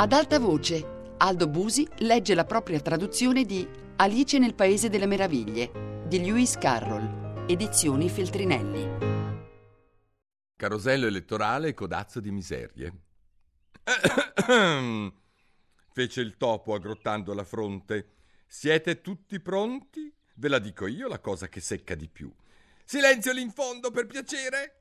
Ad 0.00 0.12
alta 0.12 0.38
voce, 0.38 1.14
Aldo 1.18 1.46
Busi 1.46 1.86
legge 1.98 2.34
la 2.34 2.46
propria 2.46 2.80
traduzione 2.80 3.44
di 3.44 3.68
Alice 3.96 4.38
nel 4.38 4.54
Paese 4.54 4.88
delle 4.88 5.04
Meraviglie 5.04 6.04
di 6.06 6.20
Lewis 6.20 6.56
Carroll, 6.56 7.44
edizioni 7.46 8.08
Feltrinelli. 8.08 8.88
Carosello 10.56 11.06
elettorale 11.06 11.68
e 11.68 11.74
codazzo 11.74 12.18
di 12.18 12.30
miserie. 12.30 12.92
Fece 15.92 16.20
il 16.22 16.38
topo 16.38 16.72
aggrottando 16.72 17.34
la 17.34 17.44
fronte. 17.44 18.12
Siete 18.46 19.02
tutti 19.02 19.38
pronti? 19.38 20.10
Ve 20.36 20.48
la 20.48 20.58
dico 20.58 20.86
io 20.86 21.08
la 21.08 21.20
cosa 21.20 21.50
che 21.50 21.60
secca 21.60 21.94
di 21.94 22.08
più. 22.08 22.34
Silenzio 22.86 23.34
lì 23.34 23.42
in 23.42 23.50
fondo, 23.50 23.90
per 23.90 24.06
piacere! 24.06 24.79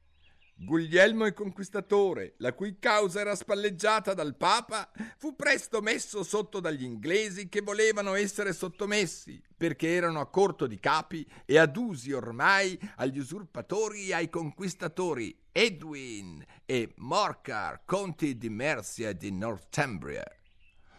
Guglielmo 0.62 1.26
il 1.26 1.34
Conquistatore, 1.34 2.34
la 2.40 2.54
cui 2.54 2.80
causa 2.80 3.22
era 3.22 3.34
spalleggiata 3.34 4.14
dal 4.14 4.36
Papa, 4.36 4.92
fu 5.16 5.34
presto 5.34 5.80
messo 5.80 6.22
sotto 6.22 6.60
dagli 6.60 6.84
inglesi 6.84 7.48
che 7.48 7.62
volevano 7.62 8.14
essere 8.14 8.52
sottomessi, 8.52 9.42
perché 9.56 9.88
erano 9.94 10.20
a 10.20 10.30
corto 10.30 10.68
di 10.68 10.78
capi 10.78 11.26
e 11.46 11.58
adusi 11.58 12.12
ormai 12.12 12.78
agli 12.98 13.20
usurpatori 13.20 14.10
e 14.10 14.16
ai 14.16 14.30
conquistatori 14.30 15.34
Edwin 15.50 16.44
e 16.66 16.94
Morcar, 16.98 17.86
conti 17.86 18.38
di 18.38 18.50
Mercia 18.50 19.10
e 19.10 19.16
di 19.16 19.32
Northumbria. 19.32 20.26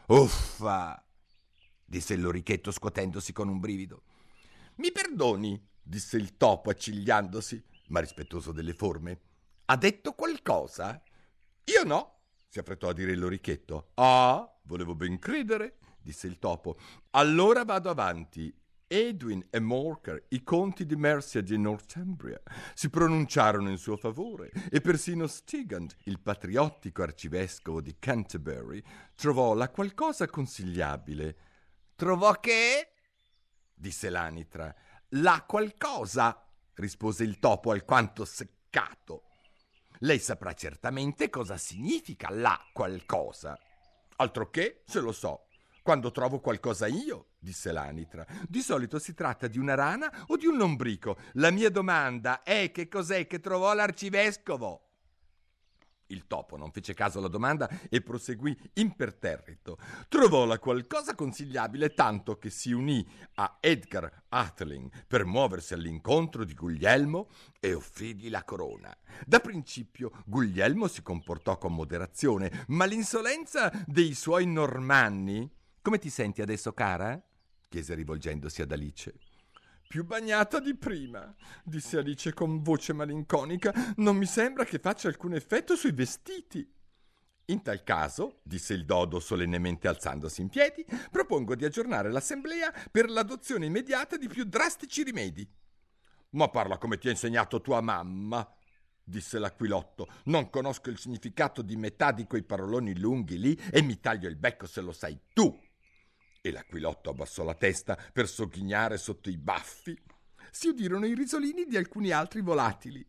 Uffa! 0.06 1.04
disse 1.84 2.14
il 2.14 2.22
lorichetto 2.22 2.70
scuotendosi 2.70 3.34
con 3.34 3.48
un 3.48 3.60
brivido. 3.60 4.04
Mi 4.76 4.90
perdoni, 4.90 5.62
disse 5.82 6.16
il 6.16 6.38
topo 6.38 6.70
accigliandosi, 6.70 7.62
ma 7.88 8.00
rispettoso 8.00 8.52
delle 8.52 8.72
forme. 8.72 9.20
Ha 9.70 9.76
detto 9.76 10.14
qualcosa? 10.14 11.00
Io 11.66 11.84
no, 11.84 12.22
si 12.48 12.58
affrettò 12.58 12.88
a 12.88 12.92
dire 12.92 13.12
il 13.12 13.20
lorichetto. 13.20 13.92
Ah, 13.94 14.52
volevo 14.62 14.96
ben 14.96 15.20
credere, 15.20 15.78
disse 16.00 16.26
il 16.26 16.40
topo. 16.40 16.76
Allora 17.10 17.64
vado 17.64 17.88
avanti. 17.88 18.52
Edwin 18.88 19.46
e 19.48 19.60
Morcar, 19.60 20.24
i 20.30 20.42
conti 20.42 20.84
di 20.84 20.96
Mercia 20.96 21.40
di 21.40 21.56
Northumbria, 21.56 22.42
si 22.74 22.90
pronunciarono 22.90 23.70
in 23.70 23.76
suo 23.76 23.96
favore 23.96 24.50
e 24.68 24.80
persino 24.80 25.28
Stigand, 25.28 25.94
il 26.06 26.18
patriottico 26.18 27.02
arcivescovo 27.02 27.80
di 27.80 27.94
Canterbury, 28.00 28.82
trovò 29.14 29.54
la 29.54 29.70
qualcosa 29.70 30.26
consigliabile. 30.26 31.36
Trovò 31.94 32.32
che? 32.40 32.94
disse 33.72 34.10
l'anitra. 34.10 34.74
La 35.10 35.44
qualcosa, 35.46 36.44
rispose 36.74 37.22
il 37.22 37.38
topo 37.38 37.70
alquanto 37.70 38.24
seccato. 38.24 39.26
Lei 40.02 40.18
saprà 40.18 40.54
certamente 40.54 41.28
cosa 41.28 41.58
significa 41.58 42.30
la 42.30 42.58
qualcosa. 42.72 43.58
Altro 44.16 44.48
che, 44.48 44.82
se 44.86 44.98
lo 45.00 45.12
so. 45.12 45.48
Quando 45.82 46.10
trovo 46.10 46.40
qualcosa 46.40 46.86
io, 46.86 47.32
disse 47.38 47.70
l'anitra. 47.70 48.24
Di 48.48 48.62
solito 48.62 48.98
si 48.98 49.12
tratta 49.12 49.46
di 49.46 49.58
una 49.58 49.74
rana 49.74 50.24
o 50.28 50.38
di 50.38 50.46
un 50.46 50.56
lombrico. 50.56 51.18
La 51.34 51.50
mia 51.50 51.68
domanda 51.68 52.42
è 52.42 52.70
che 52.70 52.88
cos'è 52.88 53.26
che 53.26 53.40
trovò 53.40 53.74
l'arcivescovo? 53.74 54.89
Il 56.10 56.26
topo 56.26 56.56
non 56.56 56.70
fece 56.70 56.94
caso 56.94 57.18
alla 57.18 57.28
domanda 57.28 57.68
e 57.88 58.00
proseguì 58.00 58.56
imperterrito. 58.74 59.78
Trovò 60.08 60.44
la 60.44 60.58
qualcosa 60.58 61.14
consigliabile 61.14 61.94
tanto 61.94 62.38
che 62.38 62.50
si 62.50 62.72
unì 62.72 63.06
a 63.34 63.58
Edgar 63.60 64.24
Atheling 64.28 65.06
per 65.06 65.24
muoversi 65.24 65.74
all'incontro 65.74 66.44
di 66.44 66.54
Guglielmo 66.54 67.28
e 67.60 67.74
offrigli 67.74 68.28
la 68.28 68.44
corona. 68.44 68.94
Da 69.24 69.40
principio 69.40 70.10
Guglielmo 70.26 70.88
si 70.88 71.02
comportò 71.02 71.58
con 71.58 71.74
moderazione, 71.74 72.64
ma 72.68 72.84
l'insolenza 72.84 73.72
dei 73.86 74.14
suoi 74.14 74.46
normanni... 74.46 75.48
Come 75.82 75.98
ti 75.98 76.10
senti 76.10 76.42
adesso, 76.42 76.74
cara? 76.74 77.18
chiese 77.70 77.94
rivolgendosi 77.94 78.60
ad 78.60 78.72
Alice. 78.72 79.29
Più 79.90 80.04
bagnata 80.04 80.60
di 80.60 80.76
prima, 80.76 81.34
disse 81.64 81.98
Alice 81.98 82.32
con 82.32 82.62
voce 82.62 82.92
malinconica. 82.92 83.74
Non 83.96 84.16
mi 84.16 84.24
sembra 84.24 84.64
che 84.64 84.78
faccia 84.78 85.08
alcun 85.08 85.34
effetto 85.34 85.74
sui 85.74 85.90
vestiti. 85.90 86.64
In 87.46 87.60
tal 87.60 87.82
caso, 87.82 88.38
disse 88.44 88.72
il 88.72 88.84
Dodo 88.84 89.18
solennemente 89.18 89.88
alzandosi 89.88 90.42
in 90.42 90.48
piedi, 90.48 90.86
propongo 91.10 91.56
di 91.56 91.64
aggiornare 91.64 92.08
l'assemblea 92.08 92.72
per 92.88 93.10
l'adozione 93.10 93.66
immediata 93.66 94.16
di 94.16 94.28
più 94.28 94.44
drastici 94.44 95.02
rimedi. 95.02 95.44
Ma 96.34 96.48
parla 96.50 96.78
come 96.78 96.96
ti 96.96 97.08
ha 97.08 97.10
insegnato 97.10 97.60
tua 97.60 97.80
mamma, 97.80 98.48
disse 99.02 99.40
l'aquilotto. 99.40 100.06
Non 100.26 100.50
conosco 100.50 100.90
il 100.90 100.98
significato 100.98 101.62
di 101.62 101.74
metà 101.74 102.12
di 102.12 102.26
quei 102.26 102.44
paroloni 102.44 102.96
lunghi 102.96 103.40
lì 103.40 103.60
e 103.72 103.82
mi 103.82 103.98
taglio 103.98 104.28
il 104.28 104.36
becco 104.36 104.68
se 104.68 104.82
lo 104.82 104.92
sai 104.92 105.18
tu. 105.32 105.52
E 106.42 106.50
l'aquilotto 106.50 107.10
abbassò 107.10 107.44
la 107.44 107.54
testa 107.54 107.98
per 108.12 108.26
sogghignare 108.26 108.96
sotto 108.96 109.28
i 109.28 109.36
baffi. 109.36 109.94
Si 110.50 110.68
udirono 110.68 111.04
i 111.04 111.14
risolini 111.14 111.66
di 111.66 111.76
alcuni 111.76 112.12
altri 112.12 112.40
volatili. 112.40 113.06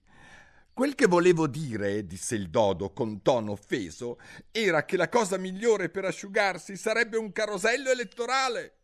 Quel 0.74 0.96
che 0.96 1.08
volevo 1.08 1.48
dire, 1.48 2.06
disse 2.06 2.36
il 2.36 2.50
dodo 2.50 2.92
con 2.92 3.22
tono 3.22 3.52
offeso, 3.52 4.20
era 4.52 4.84
che 4.84 4.98
la 4.98 5.08
cosa 5.08 5.38
migliore 5.38 5.90
per 5.90 6.04
asciugarsi 6.06 6.76
sarebbe 6.76 7.18
un 7.18 7.32
carosello 7.32 7.90
elettorale. 7.90 8.76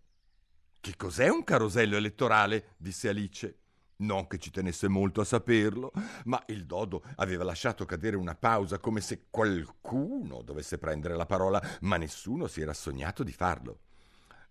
Che 0.80 0.96
cos'è 0.96 1.28
un 1.28 1.44
carosello 1.44 1.98
elettorale? 1.98 2.76
disse 2.78 3.10
Alice. 3.10 3.58
Non 3.98 4.28
che 4.28 4.38
ci 4.38 4.52
tenesse 4.52 4.88
molto 4.88 5.22
a 5.22 5.26
saperlo, 5.26 5.92
ma 6.26 6.42
il 6.48 6.66
dodo 6.66 7.04
aveva 7.16 7.44
lasciato 7.44 7.84
cadere 7.84 8.16
una 8.16 8.36
pausa 8.36 8.78
come 8.78 9.02
se 9.02 9.26
qualcuno 9.30 10.42
dovesse 10.44 10.78
prendere 10.78 11.16
la 11.16 11.26
parola, 11.26 11.62
ma 11.82 11.98
nessuno 11.98 12.48
si 12.48 12.62
era 12.62 12.74
sognato 12.74 13.24
di 13.24 13.34
farlo. 13.34 13.80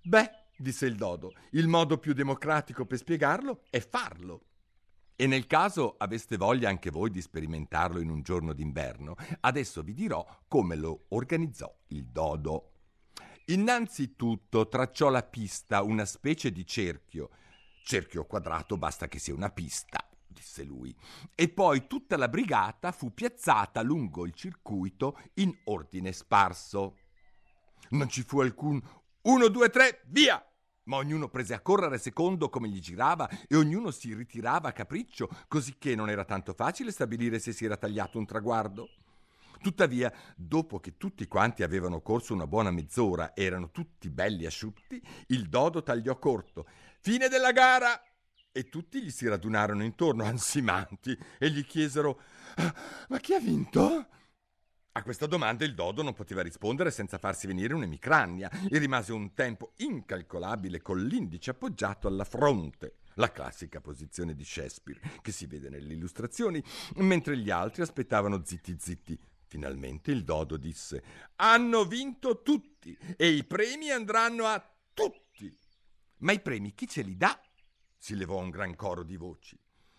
Beh, 0.07 0.31
disse 0.57 0.87
il 0.87 0.95
Dodo, 0.95 1.33
il 1.51 1.67
modo 1.67 1.99
più 1.99 2.13
democratico 2.13 2.87
per 2.87 2.97
spiegarlo 2.97 3.65
è 3.71 3.81
farlo. 3.81 4.45
E 5.17 5.27
nel 5.27 5.49
caso 5.49 5.97
aveste 5.99 6.37
voglia 6.37 6.69
anche 6.69 6.91
voi 6.91 7.11
di 7.11 7.21
sperimentarlo 7.21 7.99
in 7.99 8.11
un 8.11 8.23
giorno 8.23 8.53
d'inverno, 8.53 9.17
adesso 9.41 9.83
vi 9.83 9.95
dirò 9.95 10.25
come 10.47 10.77
lo 10.77 11.07
organizzò 11.09 11.77
il 11.89 12.07
Dodo. 12.07 12.75
Innanzitutto 13.47 14.69
tracciò 14.69 15.09
la 15.09 15.25
pista, 15.25 15.83
una 15.83 16.05
specie 16.05 16.53
di 16.53 16.65
cerchio. 16.65 17.31
Cerchio 17.85 18.27
quadrato 18.27 18.77
basta 18.77 19.09
che 19.09 19.19
sia 19.19 19.35
una 19.35 19.51
pista, 19.51 19.99
disse 20.29 20.63
lui. 20.63 20.97
E 21.35 21.49
poi 21.49 21.89
tutta 21.89 22.17
la 22.17 22.29
brigata 22.29 22.93
fu 22.93 23.13
piazzata 23.13 23.83
lungo 23.83 24.25
il 24.25 24.35
circuito 24.35 25.19
in 25.35 25.53
ordine 25.65 26.13
sparso. 26.13 26.99
Non 27.89 28.09
ci 28.09 28.23
fu 28.23 28.39
alcun 28.41 28.81
uno, 29.27 29.49
due, 29.49 29.71
tre, 29.71 30.03
via! 30.07 30.41
Ma 30.85 30.99
ognuno 30.99 31.29
prese 31.29 31.53
a 31.53 31.61
correre 31.61 31.99
secondo 31.99 32.49
come 32.49 32.69
gli 32.69 32.79
girava 32.79 33.29
e 33.49 33.57
ognuno 33.57 33.91
si 33.91 34.15
ritirava 34.15 34.69
a 34.69 34.73
capriccio, 34.73 35.29
così 35.49 35.79
che 35.79 35.97
non 35.97 36.09
era 36.09 36.25
tanto 36.25 36.53
facile 36.55 36.93
stabilire 36.93 37.41
se 37.41 37.51
si 37.51 37.65
era 37.65 37.77
tagliato 37.77 38.19
un 38.19 38.25
traguardo. 38.25 38.89
Tuttavia, 39.61 40.13
dopo 40.37 40.79
che 40.79 40.97
tutti 40.97 41.27
quanti 41.27 41.65
avevano 41.65 42.03
corso 42.03 42.35
una 42.35 42.47
buona 42.47 42.71
mezz'ora 42.71 43.33
e 43.33 43.43
erano 43.43 43.73
tutti 43.73 44.11
belli 44.11 44.47
asciutti, 44.47 45.03
il 45.29 45.49
dodo 45.49 45.83
tagliò 45.83 46.17
corto. 46.21 46.67
Fine 47.01 47.29
della 47.29 47.51
gara! 47.51 48.01
E 48.53 48.69
tutti 48.69 49.03
gli 49.03 49.11
si 49.11 49.27
radunarono 49.27 49.83
intorno, 49.83 50.23
ansimanti, 50.23 51.19
e 51.39 51.51
gli 51.51 51.67
chiesero: 51.67 52.21
ah, 52.55 52.75
Ma 53.09 53.19
chi 53.19 53.35
ha 53.35 53.41
vinto? 53.41 54.07
A 54.97 55.03
questa 55.03 55.27
domanda 55.27 55.67
il 55.67 55.75
dodo 55.75 56.03
non 56.03 56.15
poteva 56.15 56.41
rispondere 56.41 56.91
senza 56.91 57.19
farsi 57.19 57.47
venire 57.47 57.75
un'emicrania 57.75 58.51
e 58.67 58.79
rimase 58.79 59.13
un 59.13 59.35
tempo 59.35 59.75
incalcolabile 59.77 60.81
con 60.81 61.05
l'indice 61.05 61.51
appoggiato 61.51 62.09
alla 62.09 62.25
fronte, 62.25 63.01
la 63.17 63.31
classica 63.31 63.83
posizione 63.83 64.35
di 64.35 64.43
Shakespeare 64.43 64.99
che 65.21 65.33
si 65.33 65.45
vede 65.45 65.69
nelle 65.69 65.93
illustrazioni, 65.93 66.65
mentre 66.95 67.37
gli 67.37 67.51
altri 67.51 67.83
aspettavano 67.83 68.43
zitti 68.43 68.75
zitti. 68.79 69.21
Finalmente 69.45 70.13
il 70.13 70.25
dodo 70.25 70.57
disse: 70.57 71.03
Hanno 71.37 71.85
vinto 71.85 72.41
tutti 72.41 72.97
e 73.19 73.29
i 73.29 73.45
premi 73.45 73.91
andranno 73.91 74.47
a 74.47 74.67
tutti. 74.95 75.55
Ma 76.21 76.33
i 76.33 76.41
premi 76.41 76.73
chi 76.75 76.89
ce 76.89 77.03
li 77.03 77.19
dà? 77.19 77.39
si 77.99 78.15
levò 78.15 78.39
un 78.39 78.49
gran 78.49 78.75
coro 78.75 79.03
di 79.03 79.17
voci. 79.17 79.59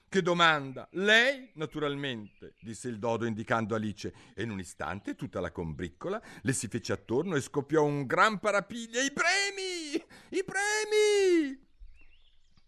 Che 0.09 0.21
domanda? 0.21 0.87
Lei, 0.91 1.49
naturalmente, 1.55 2.55
disse 2.61 2.87
il 2.87 2.97
dodo 2.97 3.25
indicando 3.25 3.75
Alice, 3.75 4.13
e 4.33 4.43
in 4.43 4.51
un 4.51 4.59
istante 4.59 5.15
tutta 5.15 5.41
la 5.41 5.51
combriccola 5.51 6.21
le 6.43 6.53
si 6.53 6.69
fece 6.69 6.93
attorno 6.93 7.35
e 7.35 7.41
scoppiò 7.41 7.83
un 7.83 8.05
gran 8.05 8.39
parapiglia. 8.39 9.01
I 9.01 9.11
premi! 9.11 10.05
I 10.29 10.43
premi! 10.45 11.65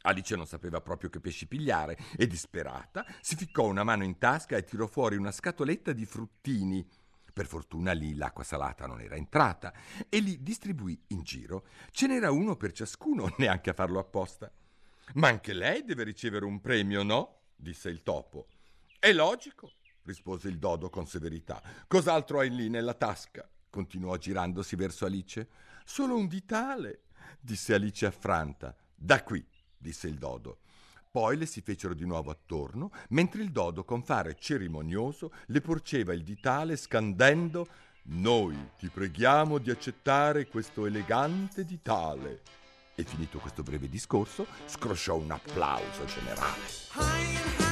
Alice 0.02 0.36
non 0.36 0.48
sapeva 0.48 0.82
proprio 0.82 1.10
che 1.10 1.22
pesci 1.22 1.48
pigliare 1.48 1.98
e 2.18 2.28
disperata 2.28 3.06
si 3.22 3.38
ficcò 3.38 3.66
una 3.68 3.86
mano 3.86 4.04
in 4.04 4.18
tasca 4.18 4.58
e 4.58 4.66
tirò 4.66 4.86
fuori 4.86 5.16
una 5.16 5.32
scatoletta 5.32 5.94
di 5.94 6.06
fruttini. 6.06 6.86
Per 7.32 7.46
fortuna 7.46 7.94
lì 7.94 8.16
l'acqua 8.16 8.44
salata 8.44 8.86
non 8.86 9.00
era 9.00 9.16
entrata 9.16 9.74
e 10.10 10.20
li 10.20 10.44
distribuì 10.44 11.02
in 11.08 11.24
giro. 11.24 11.68
Ce 11.92 12.06
n'era 12.06 12.32
uno 12.32 12.58
per 12.58 12.74
ciascuno, 12.74 13.34
neanche 13.40 13.70
a 13.70 13.74
farlo 13.74 14.00
apposta. 14.00 14.52
Ma 15.16 15.28
anche 15.28 15.54
lei 15.54 15.84
deve 15.84 16.04
ricevere 16.04 16.46
un 16.46 16.60
premio, 16.62 17.04
no? 17.04 17.42
disse 17.56 17.90
il 17.90 18.04
topo. 18.04 18.48
È 19.00 19.12
logico, 19.12 19.74
rispose 20.04 20.48
il 20.48 20.58
dodo 20.58 20.90
con 20.90 21.08
severità. 21.08 21.62
Cos'altro 21.88 22.40
hai 22.40 22.50
lì 22.50 22.70
nella 22.70 22.94
tasca? 22.94 23.50
continuò 23.70 24.18
girandosi 24.18 24.76
verso 24.76 25.06
Alice. 25.06 25.48
Solo 25.86 26.16
un 26.16 26.28
ditale, 26.28 27.04
disse 27.40 27.74
Alice 27.74 28.06
affranta. 28.06 28.76
Da 28.96 29.24
qui, 29.24 29.46
disse 29.78 30.08
il 30.08 30.16
dodo. 30.16 30.60
Poi 31.12 31.38
le 31.38 31.46
si 31.46 31.62
fecero 31.62 31.94
di 31.94 32.06
nuovo 32.06 32.30
attorno, 32.30 32.92
mentre 33.10 33.42
il 33.42 33.52
dodo, 33.52 33.84
con 33.84 34.04
fare 34.04 34.36
cerimonioso, 34.38 35.32
le 35.48 35.62
porgeva 35.62 36.14
il 36.14 36.24
ditale 36.24 36.76
scandendo 36.76 37.68
Noi 38.12 38.72
ti 38.78 38.90
preghiamo 38.90 39.58
di 39.58 39.72
accettare 39.72 40.48
questo 40.48 40.86
elegante 40.86 41.66
ditale. 41.66 42.42
E 43.00 43.06
finito 43.06 43.40
questo 43.40 43.64
breve 43.64 43.88
discorso, 43.88 44.46
scrosciò 44.66 45.16
un 45.16 45.32
applauso 45.32 46.04
generale. 46.04 47.69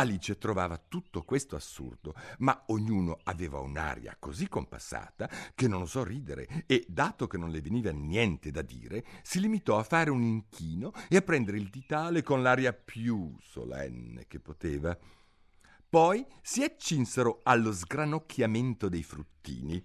Alice 0.00 0.38
trovava 0.38 0.78
tutto 0.78 1.22
questo 1.24 1.56
assurdo, 1.56 2.14
ma 2.38 2.64
ognuno 2.68 3.18
aveva 3.24 3.60
un'aria 3.60 4.16
così 4.18 4.48
compassata 4.48 5.28
che 5.54 5.68
non 5.68 5.82
osò 5.82 6.02
ridere 6.02 6.64
e, 6.66 6.86
dato 6.88 7.26
che 7.26 7.36
non 7.36 7.50
le 7.50 7.60
veniva 7.60 7.90
niente 7.90 8.50
da 8.50 8.62
dire, 8.62 9.04
si 9.22 9.40
limitò 9.40 9.78
a 9.78 9.82
fare 9.82 10.08
un 10.08 10.22
inchino 10.22 10.92
e 11.06 11.16
a 11.16 11.20
prendere 11.20 11.58
il 11.58 11.68
ditale 11.68 12.22
con 12.22 12.42
l'aria 12.42 12.72
più 12.72 13.36
solenne 13.42 14.26
che 14.26 14.40
poteva. 14.40 14.96
Poi 15.86 16.24
si 16.40 16.62
accinsero 16.62 17.40
allo 17.42 17.70
sgranocchiamento 17.70 18.88
dei 18.88 19.02
fruttini 19.02 19.84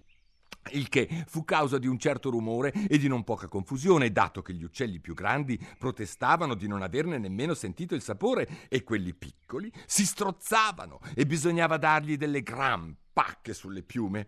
il 0.72 0.88
che 0.88 1.24
fu 1.26 1.44
causa 1.44 1.78
di 1.78 1.86
un 1.86 1.98
certo 1.98 2.30
rumore 2.30 2.72
e 2.72 2.98
di 2.98 3.08
non 3.08 3.24
poca 3.24 3.48
confusione, 3.48 4.12
dato 4.12 4.42
che 4.42 4.54
gli 4.54 4.64
uccelli 4.64 5.00
più 5.00 5.14
grandi 5.14 5.58
protestavano 5.78 6.54
di 6.54 6.66
non 6.66 6.82
averne 6.82 7.18
nemmeno 7.18 7.54
sentito 7.54 7.94
il 7.94 8.02
sapore 8.02 8.68
e 8.68 8.82
quelli 8.82 9.14
piccoli 9.14 9.72
si 9.86 10.04
strozzavano 10.04 11.00
e 11.14 11.26
bisognava 11.26 11.76
dargli 11.76 12.16
delle 12.16 12.42
gran 12.42 12.94
pacche 13.12 13.54
sulle 13.54 13.82
piume. 13.82 14.26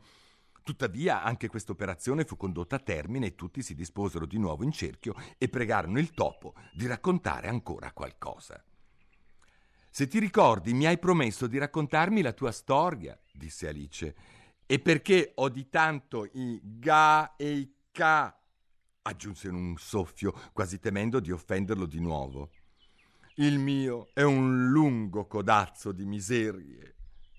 Tuttavia 0.63 1.23
anche 1.23 1.49
questa 1.49 1.73
operazione 1.73 2.25
fu 2.25 2.37
condotta 2.37 2.77
a 2.77 2.81
termine 2.81 3.27
e 3.27 3.35
tutti 3.35 3.63
si 3.63 3.75
disposero 3.75 4.27
di 4.27 4.39
nuovo 4.39 4.65
in 4.65 4.73
cerchio 4.73 5.15
e 5.39 5.49
pregarono 5.49 5.99
il 5.99 6.11
topo 6.11 6.55
di 6.75 6.87
raccontare 6.87 7.49
ancora 7.49 7.93
qualcosa. 7.93 8.63
Se 9.91 10.07
ti 10.07 10.19
ricordi, 10.19 10.75
mi 10.75 10.87
hai 10.87 10.99
promesso 10.99 11.47
di 11.47 11.59
raccontarmi 11.59 12.21
la 12.21 12.33
tua 12.33 12.53
storia, 12.53 13.19
disse 13.33 13.67
Alice 13.67 14.15
e 14.71 14.81
perché 14.81 15.33
ho 15.37 15.49
di 15.49 15.71
tanto 15.71 16.29
i 16.31 16.61
ga 16.63 17.37
e 17.37 17.53
i 17.53 17.75
ca, 17.91 18.39
aggiunse 19.01 19.49
in 19.49 19.55
un 19.55 19.77
soffio, 19.79 20.35
quasi 20.53 20.79
temendo 20.79 21.21
di 21.21 21.31
offenderlo 21.31 21.87
di 21.87 22.01
nuovo. 22.01 22.51
Il 23.37 23.59
mio 23.59 24.11
è 24.13 24.21
un 24.21 24.69
lungo 24.69 25.27
codazzo 25.27 25.91
di 25.93 26.05
miserie, 26.05 26.97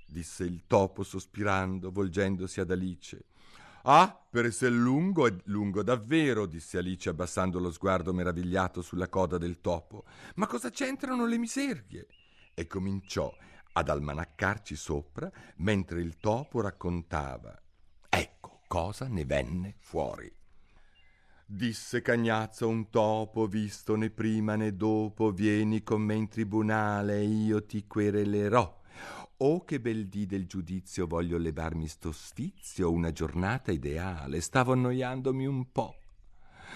disse 0.07 0.43
il 0.43 0.63
topo 0.65 1.03
sospirando, 1.03 1.91
volgendosi 1.91 2.61
ad 2.61 2.71
Alice. 2.71 3.23
Ah, 3.83 4.27
per 4.27 4.45
essere 4.45 4.73
lungo 4.73 5.27
è 5.27 5.35
lungo 5.45 5.83
davvero, 5.83 6.47
disse 6.47 6.79
Alice 6.79 7.09
abbassando 7.09 7.59
lo 7.59 7.71
sguardo 7.71 8.11
meravigliato 8.11 8.81
sulla 8.81 9.07
coda 9.07 9.37
del 9.37 9.61
topo. 9.61 10.05
Ma 10.35 10.47
cosa 10.47 10.71
c'entrano 10.71 11.27
le 11.27 11.37
miserie? 11.37 12.07
E 12.55 12.65
cominciò 12.65 13.31
ad 13.73 13.89
almanaccarci 13.89 14.75
sopra 14.75 15.31
mentre 15.57 16.01
il 16.01 16.17
topo 16.17 16.61
raccontava. 16.61 17.59
Ecco 18.09 18.61
cosa 18.67 19.07
ne 19.07 19.25
venne 19.25 19.75
fuori. 19.79 20.31
Disse 21.45 22.03
Cagnazzo 22.03 22.67
un 22.67 22.89
topo, 22.89 23.47
visto 23.47 23.95
né 23.95 24.11
prima 24.11 24.55
né 24.55 24.75
dopo, 24.75 25.31
vieni 25.31 25.81
con 25.81 26.01
me 26.01 26.13
in 26.13 26.27
tribunale 26.27 27.23
io 27.23 27.65
ti 27.65 27.87
querelerò. 27.87 28.77
Oh, 29.37 29.63
che 29.63 29.79
bel 29.79 30.07
dì 30.09 30.25
del 30.25 30.45
giudizio 30.45 31.07
voglio 31.07 31.37
levarmi 31.37 31.87
sto 31.87 32.11
sfizio, 32.11 32.91
una 32.91 33.11
giornata 33.11 33.71
ideale, 33.71 34.41
stavo 34.41 34.73
annoiandomi 34.73 35.47
un 35.47 35.71
po'. 35.71 35.98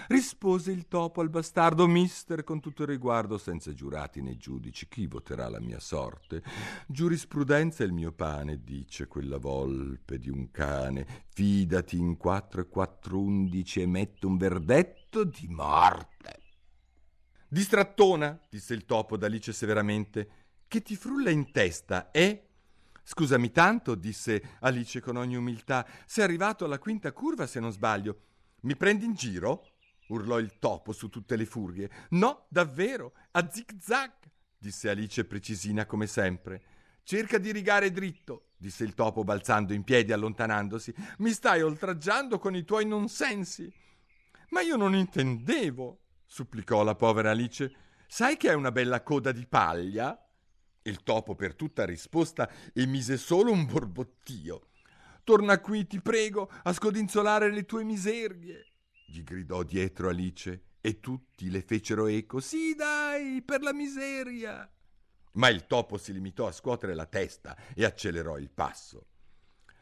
Rispose 0.08 0.70
il 0.70 0.86
topo 0.86 1.20
al 1.20 1.30
bastardo 1.30 1.86
mister 1.86 2.44
con 2.44 2.60
tutto 2.60 2.82
il 2.82 2.88
riguardo, 2.88 3.38
senza 3.38 3.72
giurati 3.72 4.20
né 4.20 4.36
giudici. 4.36 4.86
Chi 4.88 5.06
voterà 5.06 5.48
la 5.48 5.60
mia 5.60 5.80
sorte? 5.80 6.42
Giurisprudenza 6.86 7.84
è 7.84 7.86
il 7.86 7.92
mio 7.92 8.12
pane, 8.12 8.62
dice 8.62 9.06
quella 9.06 9.38
volpe 9.38 10.18
di 10.18 10.28
un 10.28 10.50
cane. 10.50 11.06
Fidati 11.28 11.96
in 11.96 12.16
quattro 12.16 12.60
e 12.60 12.68
quattro 12.68 13.18
undici 13.18 13.80
e 13.80 13.86
metto 13.86 14.28
un 14.28 14.36
verdetto 14.36 15.24
di 15.24 15.46
morte. 15.48 16.40
Distrattona, 17.48 18.38
disse 18.50 18.74
il 18.74 18.84
topo 18.84 19.16
d'Alice 19.16 19.52
severamente, 19.52 20.28
che 20.68 20.82
ti 20.82 20.96
frulla 20.96 21.30
in 21.30 21.52
testa, 21.52 22.10
eh? 22.10 22.48
Scusami 23.02 23.50
tanto, 23.52 23.94
disse 23.94 24.56
Alice 24.60 25.00
con 25.00 25.16
ogni 25.16 25.36
umiltà. 25.36 25.86
Sei 26.06 26.24
arrivato 26.24 26.64
alla 26.64 26.78
quinta 26.78 27.12
curva, 27.12 27.46
se 27.46 27.60
non 27.60 27.70
sbaglio. 27.70 28.20
Mi 28.62 28.76
prendi 28.76 29.04
in 29.04 29.14
giro? 29.14 29.73
Urlò 30.08 30.38
il 30.38 30.58
topo 30.58 30.92
su 30.92 31.08
tutte 31.08 31.36
le 31.36 31.46
furie. 31.46 31.90
No, 32.10 32.46
davvero, 32.48 33.14
a 33.32 33.48
zig-zag, 33.48 34.12
disse 34.58 34.88
Alice 34.88 35.24
precisina 35.24 35.86
come 35.86 36.06
sempre. 36.06 36.62
Cerca 37.02 37.38
di 37.38 37.52
rigare 37.52 37.90
dritto, 37.90 38.52
disse 38.56 38.84
il 38.84 38.94
topo 38.94 39.24
balzando 39.24 39.72
in 39.72 39.84
piedi 39.84 40.10
e 40.10 40.14
allontanandosi. 40.14 40.94
Mi 41.18 41.30
stai 41.30 41.62
oltraggiando 41.62 42.38
con 42.38 42.54
i 42.54 42.64
tuoi 42.64 42.86
nonsensi. 42.86 43.72
Ma 44.50 44.62
io 44.62 44.76
non 44.76 44.94
intendevo, 44.94 46.00
supplicò 46.24 46.82
la 46.82 46.94
povera 46.94 47.30
Alice. 47.30 47.72
Sai 48.06 48.36
che 48.36 48.50
è 48.50 48.54
una 48.54 48.72
bella 48.72 49.02
coda 49.02 49.32
di 49.32 49.46
paglia? 49.46 50.18
Il 50.82 51.02
topo 51.02 51.34
per 51.34 51.54
tutta 51.54 51.84
risposta 51.84 52.50
emise 52.72 53.16
solo 53.16 53.50
un 53.50 53.66
borbottio. 53.66 54.68
Torna 55.24 55.58
qui, 55.58 55.86
ti 55.86 56.00
prego, 56.00 56.50
a 56.62 56.72
scodinzolare 56.72 57.50
le 57.50 57.64
tue 57.64 57.84
miserie 57.84 58.73
gli 59.14 59.22
gridò 59.22 59.62
dietro 59.62 60.08
Alice 60.08 60.62
e 60.80 60.98
tutti 60.98 61.48
le 61.48 61.62
fecero 61.62 62.08
eco. 62.08 62.40
Sì, 62.40 62.74
dai, 62.74 63.42
per 63.42 63.62
la 63.62 63.72
miseria. 63.72 64.68
Ma 65.34 65.48
il 65.48 65.66
topo 65.66 65.98
si 65.98 66.12
limitò 66.12 66.48
a 66.48 66.52
scuotere 66.52 66.94
la 66.94 67.06
testa 67.06 67.56
e 67.74 67.84
accelerò 67.84 68.38
il 68.38 68.50
passo. 68.50 69.06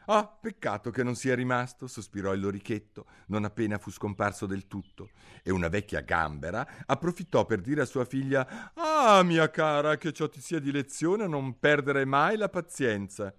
Ah, 0.05 0.27
peccato 0.27 0.91
che 0.91 1.01
non 1.01 1.15
sia 1.15 1.33
rimasto, 1.33 1.87
sospirò 1.87 2.33
il 2.33 2.41
lorichetto, 2.41 3.07
non 3.27 3.45
appena 3.45 3.79
fu 3.79 3.89
scomparso 3.89 4.45
del 4.45 4.67
tutto, 4.67 5.09
e 5.41 5.49
una 5.49 5.69
vecchia 5.69 6.01
gambera 6.01 6.83
approfittò 6.85 7.45
per 7.45 7.61
dire 7.61 7.81
a 7.81 7.85
sua 7.85 8.03
figlia 8.05 8.71
Ah, 8.75 9.23
mia 9.23 9.49
cara, 9.49 9.97
che 9.97 10.11
ciò 10.11 10.27
ti 10.27 10.41
sia 10.41 10.59
di 10.59 10.71
lezione 10.71 11.23
a 11.23 11.27
non 11.27 11.57
perdere 11.57 12.05
mai 12.05 12.37
la 12.37 12.49
pazienza. 12.49 13.33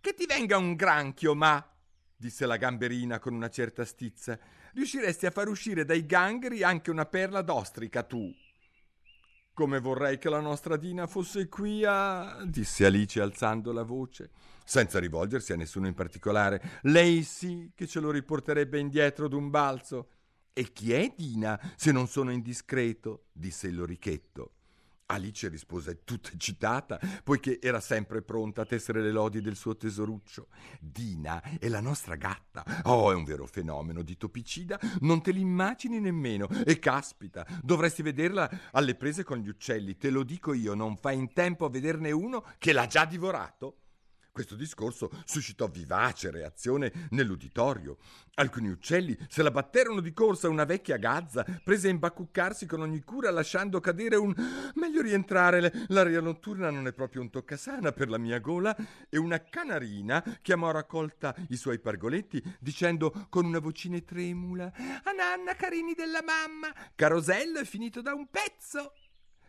Che 0.00 0.14
ti 0.14 0.24
venga 0.24 0.56
un 0.56 0.74
granchio, 0.74 1.34
ma 1.34 1.68
disse 2.16 2.46
la 2.46 2.56
gamberina 2.56 3.18
con 3.18 3.34
una 3.34 3.50
certa 3.50 3.84
stizza 3.84 4.38
riusciresti 4.74 5.26
a 5.26 5.30
far 5.30 5.48
uscire 5.48 5.84
dai 5.84 6.04
gangheri 6.04 6.62
anche 6.62 6.90
una 6.90 7.06
perla 7.06 7.42
d'ostrica 7.42 8.02
tu. 8.02 8.32
Come 9.52 9.78
vorrei 9.78 10.18
che 10.18 10.28
la 10.28 10.40
nostra 10.40 10.76
Dina 10.76 11.06
fosse 11.06 11.48
qui 11.48 11.84
a... 11.84 12.42
disse 12.44 12.84
Alice 12.84 13.20
alzando 13.20 13.72
la 13.72 13.84
voce, 13.84 14.30
senza 14.64 14.98
rivolgersi 14.98 15.52
a 15.52 15.56
nessuno 15.56 15.86
in 15.86 15.94
particolare. 15.94 16.80
Lei 16.82 17.22
sì 17.22 17.70
che 17.74 17.86
ce 17.86 18.00
lo 18.00 18.10
riporterebbe 18.10 18.80
indietro 18.80 19.28
d'un 19.28 19.50
balzo. 19.50 20.08
E 20.52 20.72
chi 20.72 20.92
è 20.92 21.12
Dina, 21.16 21.60
se 21.76 21.92
non 21.92 22.08
sono 22.08 22.32
indiscreto? 22.32 23.26
disse 23.32 23.68
il 23.68 23.76
lorichetto. 23.76 24.54
Alice 25.06 25.48
rispose 25.48 26.02
tutta 26.04 26.30
eccitata, 26.32 26.98
poiché 27.22 27.60
era 27.60 27.80
sempre 27.80 28.22
pronta 28.22 28.62
a 28.62 28.66
tessere 28.66 29.02
le 29.02 29.10
lodi 29.10 29.40
del 29.40 29.56
suo 29.56 29.76
tesoruccio. 29.76 30.48
Dina 30.80 31.42
è 31.58 31.68
la 31.68 31.80
nostra 31.80 32.14
gatta. 32.16 32.64
Oh, 32.84 33.10
è 33.10 33.14
un 33.14 33.24
vero 33.24 33.46
fenomeno 33.46 34.02
di 34.02 34.16
topicida, 34.16 34.78
non 35.00 35.22
te 35.22 35.32
l'immagini 35.32 36.00
nemmeno. 36.00 36.48
E 36.64 36.78
caspita, 36.78 37.46
dovresti 37.62 38.02
vederla 38.02 38.50
alle 38.72 38.94
prese 38.94 39.24
con 39.24 39.38
gli 39.38 39.48
uccelli, 39.48 39.96
te 39.96 40.10
lo 40.10 40.22
dico 40.22 40.52
io, 40.52 40.74
non 40.74 40.96
fai 40.96 41.18
in 41.18 41.32
tempo 41.32 41.64
a 41.66 41.70
vederne 41.70 42.10
uno 42.10 42.44
che 42.58 42.72
l'ha 42.72 42.86
già 42.86 43.04
divorato. 43.04 43.78
Questo 44.34 44.56
discorso 44.56 45.12
suscitò 45.24 45.68
vivace 45.68 46.32
reazione 46.32 47.06
nell'uditorio. 47.10 47.98
Alcuni 48.34 48.68
uccelli 48.68 49.16
se 49.28 49.44
la 49.44 49.52
batterono 49.52 50.00
di 50.00 50.12
corsa 50.12 50.48
una 50.48 50.64
vecchia 50.64 50.96
gazza, 50.96 51.46
prese 51.62 51.86
a 51.86 51.92
imbacuccarsi 51.92 52.66
con 52.66 52.80
ogni 52.80 53.00
cura, 53.04 53.30
lasciando 53.30 53.78
cadere 53.78 54.16
un 54.16 54.34
meglio 54.74 55.02
rientrare, 55.02 55.70
l'aria 55.86 56.20
notturna 56.20 56.68
non 56.70 56.88
è 56.88 56.92
proprio 56.92 57.22
un 57.22 57.30
toccasana 57.30 57.92
per 57.92 58.08
la 58.08 58.18
mia 58.18 58.40
gola, 58.40 58.76
e 59.08 59.18
una 59.18 59.40
canarina 59.40 60.20
chiamò 60.42 60.72
raccolta 60.72 61.32
i 61.50 61.56
suoi 61.56 61.78
pargoletti, 61.78 62.42
dicendo 62.58 63.28
con 63.28 63.44
una 63.44 63.60
vocina 63.60 64.00
tremula: 64.00 64.72
Ananna, 65.04 65.54
carini 65.54 65.94
della 65.94 66.24
mamma, 66.24 66.74
carosello 66.96 67.60
è 67.60 67.64
finito 67.64 68.02
da 68.02 68.14
un 68.14 68.26
pezzo. 68.28 68.94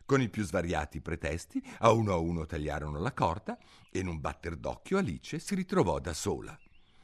Con 0.07 0.21
i 0.21 0.29
più 0.29 0.43
svariati 0.43 1.01
pretesti, 1.01 1.59
a 1.79 1.91
uno 1.91 2.13
a 2.13 2.17
uno 2.17 2.45
tagliarono 2.45 2.99
la 2.99 3.11
corda 3.11 3.57
e 3.89 3.99
in 3.99 4.07
un 4.07 4.19
batter 4.19 4.55
d'occhio 4.55 4.99
Alice 4.99 5.39
si 5.39 5.55
ritrovò 5.55 5.99
da 5.99 6.13
sola. 6.13 6.55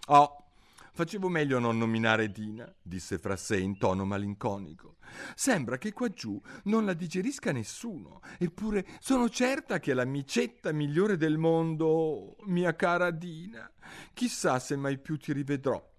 Oh, 0.10 0.52
facevo 0.94 1.28
meglio 1.28 1.58
a 1.58 1.60
non 1.60 1.80
nominare 1.80 2.32
Dina, 2.32 2.72
disse 2.80 3.18
fra 3.18 3.36
sé 3.36 3.58
in 3.58 3.80
tono 3.80 4.06
malinconico. 4.06 4.98
Sembra 5.34 5.80
che 5.80 5.94
qua 5.94 6.10
giù 6.10 6.40
non 6.66 6.86
la 6.86 6.94
digerisca 6.94 7.52
nessuno, 7.52 8.22
eppure 8.38 8.86
sono 9.00 9.30
certa 9.30 9.80
che 9.80 9.92
è 9.92 9.96
la 9.96 10.06
micetta 10.06 10.72
migliore 10.72 11.18
del 11.18 11.40
mondo, 11.40 12.36
mia 12.46 12.76
cara 12.76 13.10
Dina. 13.10 13.68
Chissà 14.14 14.60
se 14.60 14.76
mai 14.76 15.00
più 15.00 15.18
ti 15.18 15.34
rivedrò. 15.34 15.91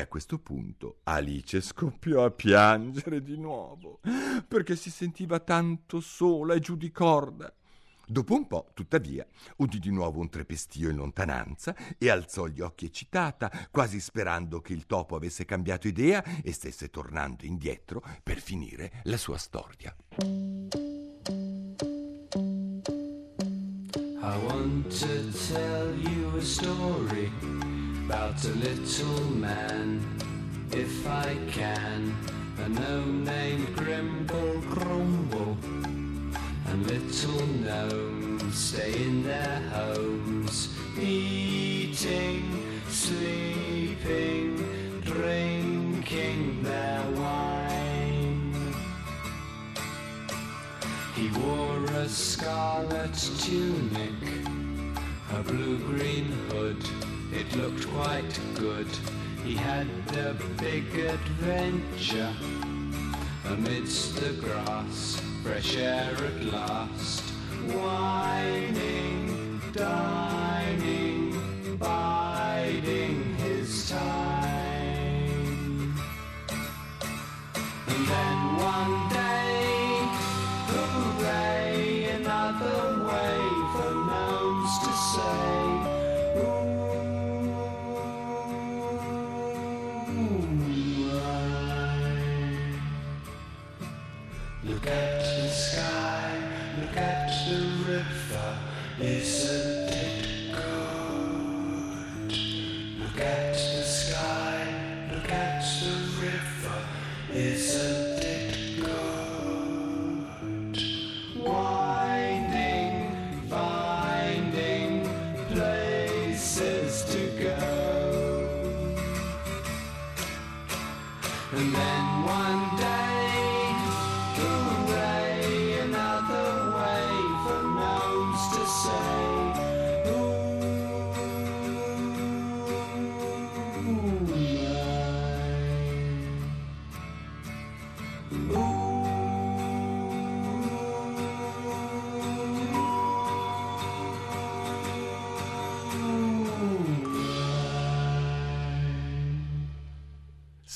E 0.00 0.04
a 0.04 0.06
questo 0.06 0.38
punto 0.38 1.00
Alice 1.02 1.60
scoppiò 1.60 2.24
a 2.24 2.30
piangere 2.30 3.22
di 3.22 3.36
nuovo, 3.36 4.00
perché 4.48 4.74
si 4.74 4.90
sentiva 4.90 5.40
tanto 5.40 6.00
sola 6.00 6.54
e 6.54 6.58
giù 6.58 6.74
di 6.74 6.90
corda. 6.90 7.52
Dopo 8.06 8.32
un 8.32 8.46
po', 8.46 8.70
tuttavia, 8.72 9.26
udì 9.56 9.78
di 9.78 9.90
nuovo 9.90 10.20
un 10.20 10.30
trepestio 10.30 10.88
in 10.88 10.96
lontananza 10.96 11.76
e 11.98 12.08
alzò 12.08 12.46
gli 12.46 12.62
occhi 12.62 12.86
eccitata, 12.86 13.50
quasi 13.70 14.00
sperando 14.00 14.62
che 14.62 14.72
il 14.72 14.86
topo 14.86 15.16
avesse 15.16 15.44
cambiato 15.44 15.86
idea 15.86 16.24
e 16.42 16.50
stesse 16.54 16.88
tornando 16.88 17.44
indietro 17.44 18.02
per 18.22 18.40
finire 18.40 19.02
la 19.02 19.18
sua 19.18 19.36
storia. 19.36 19.94
I 24.22 24.36
want 24.46 24.86
to 24.98 25.30
tell 25.46 25.94
you 25.94 26.38
a 26.38 26.40
story 26.40 27.79
about 28.04 28.44
a 28.44 28.52
little 28.54 29.24
man, 29.36 30.00
if 30.72 31.06
I 31.06 31.36
can. 31.50 32.14
A 32.58 32.68
gnome 32.68 33.24
named 33.24 33.74
Grimble 33.74 34.60
Grumble, 34.70 35.56
and 36.66 36.86
little 36.86 37.46
gnomes 37.46 38.54
stay 38.54 39.02
in 39.02 39.22
their 39.22 39.60
homes, 39.72 40.76
eating, 41.00 42.44
sleeping, 42.88 44.56
drinking 45.00 46.62
their 46.62 47.02
wine. 47.16 48.74
He 51.14 51.28
wore 51.40 51.84
a 51.96 52.08
scarlet 52.08 53.14
tunic, 53.38 54.20
a 55.32 55.42
blue-green 55.42 56.32
hood 56.50 56.84
it 57.32 57.56
looked 57.56 57.86
quite 57.88 58.40
good. 58.54 58.88
He 59.44 59.54
had 59.54 59.86
a 60.16 60.34
big 60.58 60.94
adventure 60.94 62.32
amidst 63.46 64.16
the 64.16 64.32
grass, 64.34 65.20
fresh 65.42 65.76
air 65.76 66.14
at 66.14 66.44
last, 66.44 67.22
whining, 67.72 69.60
dining, 69.72 70.29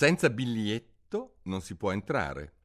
Senza 0.04 0.28
biglietto 0.28 1.36
non 1.44 1.62
si 1.62 1.76
può 1.76 1.90
entrare. 1.90 2.56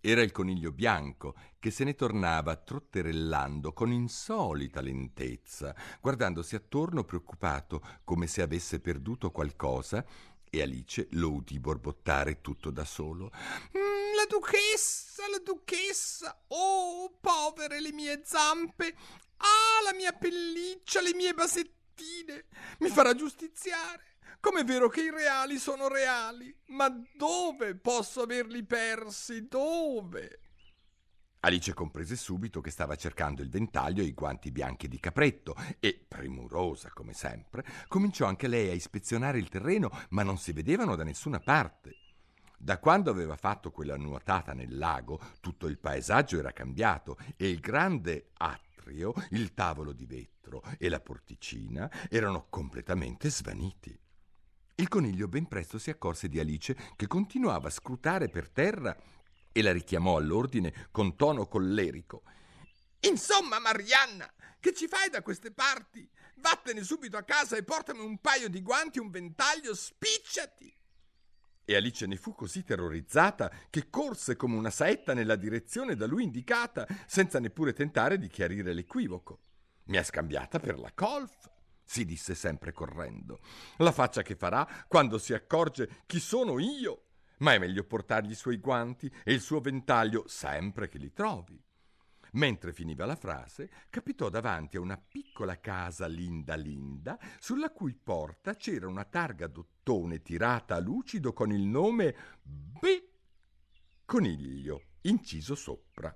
Era 0.00 0.22
il 0.22 0.32
coniglio 0.32 0.72
bianco 0.72 1.36
che 1.60 1.70
se 1.70 1.84
ne 1.84 1.94
tornava 1.94 2.56
trotterellando 2.56 3.72
con 3.72 3.92
insolita 3.92 4.80
lentezza, 4.80 5.72
guardandosi 6.00 6.56
attorno 6.56 7.04
preoccupato 7.04 8.00
come 8.02 8.26
se 8.26 8.42
avesse 8.42 8.80
perduto 8.80 9.30
qualcosa, 9.30 10.04
e 10.50 10.60
Alice 10.60 11.06
lo 11.12 11.30
udì 11.30 11.60
borbottare 11.60 12.40
tutto 12.40 12.72
da 12.72 12.84
solo. 12.84 13.30
Mm, 13.32 14.16
la 14.16 14.26
duchessa, 14.28 15.28
la 15.30 15.38
duchessa! 15.38 16.42
Oh, 16.48 17.18
povere 17.20 17.80
le 17.80 17.92
mie 17.92 18.22
zampe! 18.24 18.96
Ah, 19.36 19.84
la 19.84 19.96
mia 19.96 20.12
pelliccia, 20.12 21.00
le 21.02 21.14
mie 21.14 21.34
basettine! 21.34 22.46
Mi 22.80 22.88
farà 22.88 23.14
giustiziare! 23.14 24.17
Com'è 24.40 24.64
vero 24.64 24.88
che 24.88 25.02
i 25.02 25.10
reali 25.10 25.58
sono 25.58 25.88
reali, 25.88 26.54
ma 26.66 26.88
dove 27.16 27.74
posso 27.74 28.22
averli 28.22 28.64
persi? 28.64 29.48
Dove? 29.48 30.40
Alice 31.40 31.72
comprese 31.72 32.16
subito 32.16 32.60
che 32.60 32.70
stava 32.70 32.96
cercando 32.96 33.42
il 33.42 33.48
ventaglio 33.48 34.02
e 34.02 34.06
i 34.06 34.12
guanti 34.12 34.50
bianchi 34.50 34.88
di 34.88 34.98
capretto 34.98 35.54
e, 35.78 36.04
premurosa 36.06 36.90
come 36.92 37.12
sempre, 37.12 37.64
cominciò 37.86 38.26
anche 38.26 38.48
lei 38.48 38.70
a 38.70 38.74
ispezionare 38.74 39.38
il 39.38 39.48
terreno, 39.48 39.90
ma 40.10 40.24
non 40.24 40.36
si 40.36 40.52
vedevano 40.52 40.96
da 40.96 41.04
nessuna 41.04 41.38
parte. 41.38 41.94
Da 42.58 42.78
quando 42.78 43.10
aveva 43.10 43.36
fatto 43.36 43.70
quella 43.70 43.96
nuotata 43.96 44.52
nel 44.52 44.76
lago, 44.76 45.20
tutto 45.40 45.68
il 45.68 45.78
paesaggio 45.78 46.38
era 46.38 46.50
cambiato 46.50 47.16
e 47.36 47.48
il 47.48 47.60
grande 47.60 48.30
atrio, 48.38 49.14
il 49.30 49.54
tavolo 49.54 49.92
di 49.92 50.06
vetro 50.06 50.62
e 50.76 50.88
la 50.88 50.98
porticina 50.98 51.88
erano 52.10 52.46
completamente 52.48 53.30
svaniti. 53.30 53.96
Il 54.80 54.86
coniglio 54.86 55.26
ben 55.26 55.48
presto 55.48 55.76
si 55.76 55.90
accorse 55.90 56.28
di 56.28 56.38
Alice 56.38 56.76
che 56.94 57.08
continuava 57.08 57.66
a 57.66 57.72
scrutare 57.72 58.28
per 58.28 58.48
terra 58.48 58.96
e 59.50 59.60
la 59.60 59.72
richiamò 59.72 60.16
all'ordine 60.16 60.86
con 60.92 61.16
tono 61.16 61.48
collerico. 61.48 62.22
Insomma, 63.00 63.58
Marianna, 63.58 64.32
che 64.60 64.72
ci 64.72 64.86
fai 64.86 65.10
da 65.10 65.20
queste 65.20 65.50
parti? 65.50 66.08
Vattene 66.36 66.84
subito 66.84 67.16
a 67.16 67.24
casa 67.24 67.56
e 67.56 67.64
portami 67.64 68.04
un 68.04 68.20
paio 68.20 68.48
di 68.48 68.62
guanti 68.62 68.98
e 68.98 69.00
un 69.00 69.10
ventaglio, 69.10 69.74
spicciati! 69.74 70.72
E 71.64 71.74
Alice 71.74 72.06
ne 72.06 72.16
fu 72.16 72.32
così 72.36 72.62
terrorizzata 72.62 73.50
che 73.68 73.90
corse 73.90 74.36
come 74.36 74.54
una 74.54 74.70
saetta 74.70 75.12
nella 75.12 75.34
direzione 75.34 75.96
da 75.96 76.06
lui 76.06 76.22
indicata, 76.22 76.86
senza 77.04 77.40
neppure 77.40 77.72
tentare 77.72 78.16
di 78.16 78.28
chiarire 78.28 78.72
l'equivoco. 78.72 79.40
Mi 79.86 79.96
ha 79.96 80.04
scambiata 80.04 80.60
per 80.60 80.78
la 80.78 80.92
colf 80.94 81.56
si 81.88 82.04
disse 82.04 82.34
sempre 82.34 82.70
correndo. 82.70 83.40
La 83.78 83.92
faccia 83.92 84.20
che 84.20 84.36
farà 84.36 84.68
quando 84.86 85.16
si 85.16 85.32
accorge 85.32 86.02
chi 86.04 86.20
sono 86.20 86.58
io. 86.58 87.04
Ma 87.38 87.54
è 87.54 87.58
meglio 87.58 87.82
portargli 87.84 88.32
i 88.32 88.34
suoi 88.34 88.58
guanti 88.58 89.10
e 89.24 89.32
il 89.32 89.40
suo 89.40 89.60
ventaglio 89.60 90.28
sempre 90.28 90.88
che 90.88 90.98
li 90.98 91.10
trovi. 91.14 91.58
Mentre 92.32 92.74
finiva 92.74 93.06
la 93.06 93.16
frase, 93.16 93.70
capitò 93.88 94.28
davanti 94.28 94.76
a 94.76 94.80
una 94.80 94.98
piccola 94.98 95.58
casa 95.60 96.06
linda 96.06 96.56
linda, 96.56 97.18
sulla 97.38 97.70
cui 97.70 97.94
porta 97.94 98.54
c'era 98.54 98.86
una 98.86 99.04
targa 99.04 99.46
d'ottone 99.46 100.20
tirata 100.20 100.74
a 100.74 100.80
lucido 100.80 101.32
con 101.32 101.50
il 101.52 101.62
nome 101.62 102.14
B. 102.42 102.86
Coniglio 104.04 104.82
inciso 105.02 105.54
sopra. 105.54 106.14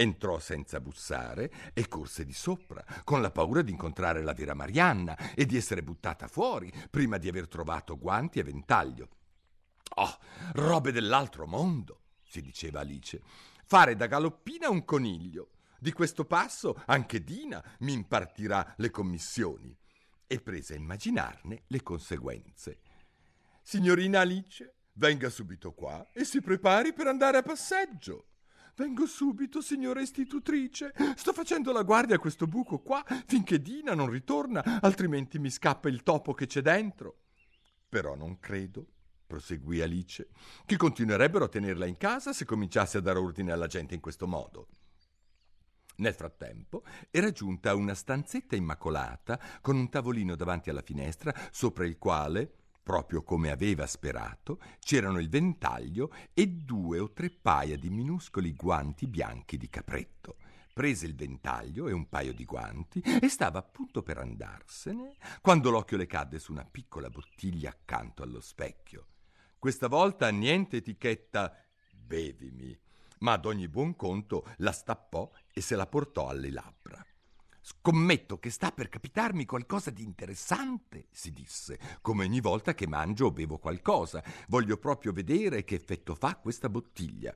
Entrò 0.00 0.38
senza 0.38 0.80
bussare 0.80 1.72
e 1.74 1.88
corse 1.88 2.24
di 2.24 2.32
sopra, 2.32 2.84
con 3.02 3.20
la 3.20 3.32
paura 3.32 3.62
di 3.62 3.72
incontrare 3.72 4.22
la 4.22 4.32
vera 4.32 4.54
Marianna 4.54 5.34
e 5.34 5.44
di 5.44 5.56
essere 5.56 5.82
buttata 5.82 6.28
fuori 6.28 6.72
prima 6.88 7.18
di 7.18 7.26
aver 7.26 7.48
trovato 7.48 7.98
guanti 7.98 8.38
e 8.38 8.44
ventaglio. 8.44 9.08
Oh, 9.96 10.18
robe 10.52 10.92
dell'altro 10.92 11.48
mondo, 11.48 12.02
si 12.22 12.40
diceva 12.40 12.78
Alice. 12.78 13.20
Fare 13.64 13.96
da 13.96 14.06
galoppina 14.06 14.70
un 14.70 14.84
coniglio. 14.84 15.50
Di 15.80 15.90
questo 15.90 16.24
passo 16.24 16.80
anche 16.86 17.24
Dina 17.24 17.60
mi 17.80 17.92
impartirà 17.92 18.74
le 18.76 18.90
commissioni. 18.90 19.76
E 20.28 20.40
prese 20.40 20.74
a 20.74 20.76
immaginarne 20.76 21.64
le 21.66 21.82
conseguenze. 21.82 22.82
Signorina 23.64 24.20
Alice, 24.20 24.76
venga 24.92 25.28
subito 25.28 25.72
qua 25.72 26.08
e 26.12 26.22
si 26.24 26.40
prepari 26.40 26.92
per 26.92 27.08
andare 27.08 27.38
a 27.38 27.42
passeggio. 27.42 28.26
Vengo 28.78 29.06
subito, 29.06 29.60
signora 29.60 30.00
istitutrice. 30.00 30.94
Sto 31.16 31.32
facendo 31.32 31.72
la 31.72 31.82
guardia 31.82 32.14
a 32.14 32.20
questo 32.20 32.46
buco 32.46 32.78
qua 32.78 33.04
finché 33.26 33.60
Dina 33.60 33.92
non 33.92 34.08
ritorna, 34.08 34.62
altrimenti 34.80 35.40
mi 35.40 35.50
scappa 35.50 35.88
il 35.88 36.04
topo 36.04 36.32
che 36.32 36.46
c'è 36.46 36.62
dentro. 36.62 37.22
Però 37.88 38.14
non 38.14 38.38
credo, 38.38 38.86
proseguì 39.26 39.80
Alice, 39.80 40.28
che 40.64 40.76
continuerebbero 40.76 41.46
a 41.46 41.48
tenerla 41.48 41.86
in 41.86 41.96
casa 41.96 42.32
se 42.32 42.44
cominciasse 42.44 42.98
a 42.98 43.00
dare 43.00 43.18
ordine 43.18 43.50
alla 43.50 43.66
gente 43.66 43.96
in 43.96 44.00
questo 44.00 44.28
modo. 44.28 44.68
Nel 45.96 46.14
frattempo 46.14 46.84
era 47.10 47.32
giunta 47.32 47.74
una 47.74 47.94
stanzetta 47.94 48.54
immacolata 48.54 49.40
con 49.60 49.76
un 49.76 49.88
tavolino 49.88 50.36
davanti 50.36 50.70
alla 50.70 50.82
finestra 50.82 51.34
sopra 51.50 51.84
il 51.84 51.98
quale 51.98 52.57
Proprio 52.88 53.22
come 53.22 53.50
aveva 53.50 53.86
sperato, 53.86 54.58
c'erano 54.78 55.18
il 55.18 55.28
ventaglio 55.28 56.10
e 56.32 56.46
due 56.46 56.98
o 56.98 57.12
tre 57.12 57.28
paia 57.28 57.76
di 57.76 57.90
minuscoli 57.90 58.54
guanti 58.54 59.06
bianchi 59.06 59.58
di 59.58 59.68
capretto. 59.68 60.36
Prese 60.72 61.04
il 61.04 61.14
ventaglio 61.14 61.88
e 61.88 61.92
un 61.92 62.08
paio 62.08 62.32
di 62.32 62.46
guanti 62.46 63.02
e 63.02 63.28
stava 63.28 63.58
appunto 63.58 64.02
per 64.02 64.16
andarsene 64.16 65.16
quando 65.42 65.68
l'occhio 65.68 65.98
le 65.98 66.06
cadde 66.06 66.38
su 66.38 66.50
una 66.50 66.64
piccola 66.64 67.10
bottiglia 67.10 67.68
accanto 67.68 68.22
allo 68.22 68.40
specchio. 68.40 69.08
Questa 69.58 69.86
volta 69.86 70.30
niente 70.30 70.78
etichetta 70.78 71.54
bevimi, 71.90 72.74
ma 73.18 73.32
ad 73.32 73.44
ogni 73.44 73.68
buon 73.68 73.96
conto 73.96 74.46
la 74.60 74.72
stappò 74.72 75.30
e 75.52 75.60
se 75.60 75.76
la 75.76 75.86
portò 75.86 76.28
alle 76.30 76.50
labbra. 76.50 77.04
Scommetto 77.60 78.38
che 78.38 78.50
sta 78.50 78.70
per 78.70 78.88
capitarmi 78.88 79.44
qualcosa 79.44 79.90
di 79.90 80.02
interessante, 80.02 81.08
si 81.10 81.32
disse, 81.32 81.78
come 82.00 82.24
ogni 82.24 82.40
volta 82.40 82.74
che 82.74 82.86
mangio 82.86 83.26
o 83.26 83.30
bevo 83.30 83.58
qualcosa. 83.58 84.22
Voglio 84.48 84.76
proprio 84.78 85.12
vedere 85.12 85.64
che 85.64 85.74
effetto 85.74 86.14
fa 86.14 86.36
questa 86.36 86.68
bottiglia. 86.68 87.34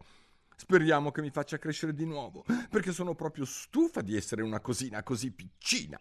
Speriamo 0.56 1.10
che 1.10 1.22
mi 1.22 1.30
faccia 1.30 1.58
crescere 1.58 1.92
di 1.92 2.04
nuovo, 2.04 2.44
perché 2.70 2.92
sono 2.92 3.14
proprio 3.14 3.44
stufa 3.44 4.00
di 4.00 4.16
essere 4.16 4.42
una 4.42 4.60
cosina 4.60 5.02
così 5.02 5.32
piccina. 5.32 6.00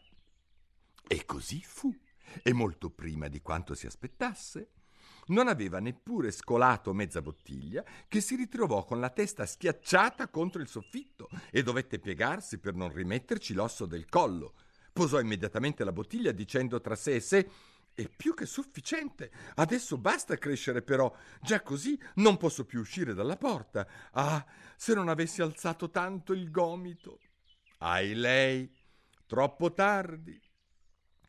E 1.07 1.25
così 1.25 1.61
fu, 1.61 1.93
e 2.43 2.53
molto 2.53 2.89
prima 2.89 3.27
di 3.27 3.41
quanto 3.41 3.73
si 3.73 3.85
aspettasse 3.85 4.71
non 5.27 5.47
aveva 5.47 5.79
neppure 5.79 6.31
scolato 6.31 6.93
mezza 6.93 7.21
bottiglia 7.21 7.83
che 8.07 8.21
si 8.21 8.35
ritrovò 8.35 8.83
con 8.85 8.99
la 8.99 9.09
testa 9.09 9.45
schiacciata 9.45 10.27
contro 10.29 10.61
il 10.61 10.67
soffitto 10.67 11.29
e 11.51 11.63
dovette 11.63 11.99
piegarsi 11.99 12.59
per 12.59 12.75
non 12.75 12.91
rimetterci 12.91 13.53
l'osso 13.53 13.85
del 13.85 14.07
collo. 14.07 14.53
Posò 14.93 15.19
immediatamente 15.19 15.83
la 15.83 15.93
bottiglia 15.93 16.31
dicendo 16.31 16.81
tra 16.81 16.95
sé 16.95 17.15
e 17.15 17.19
sé 17.19 17.49
è 17.93 18.07
più 18.07 18.33
che 18.33 18.45
sufficiente. 18.45 19.31
Adesso 19.55 19.97
basta 19.97 20.37
crescere 20.37 20.81
però. 20.81 21.13
Già 21.41 21.61
così 21.61 21.99
non 22.15 22.37
posso 22.37 22.65
più 22.65 22.79
uscire 22.79 23.13
dalla 23.13 23.37
porta. 23.37 23.87
Ah, 24.11 24.45
se 24.75 24.93
non 24.93 25.09
avessi 25.09 25.41
alzato 25.41 25.89
tanto 25.89 26.33
il 26.33 26.49
gomito. 26.51 27.19
Ai 27.79 28.13
lei, 28.13 28.71
troppo 29.25 29.73
tardi 29.73 30.39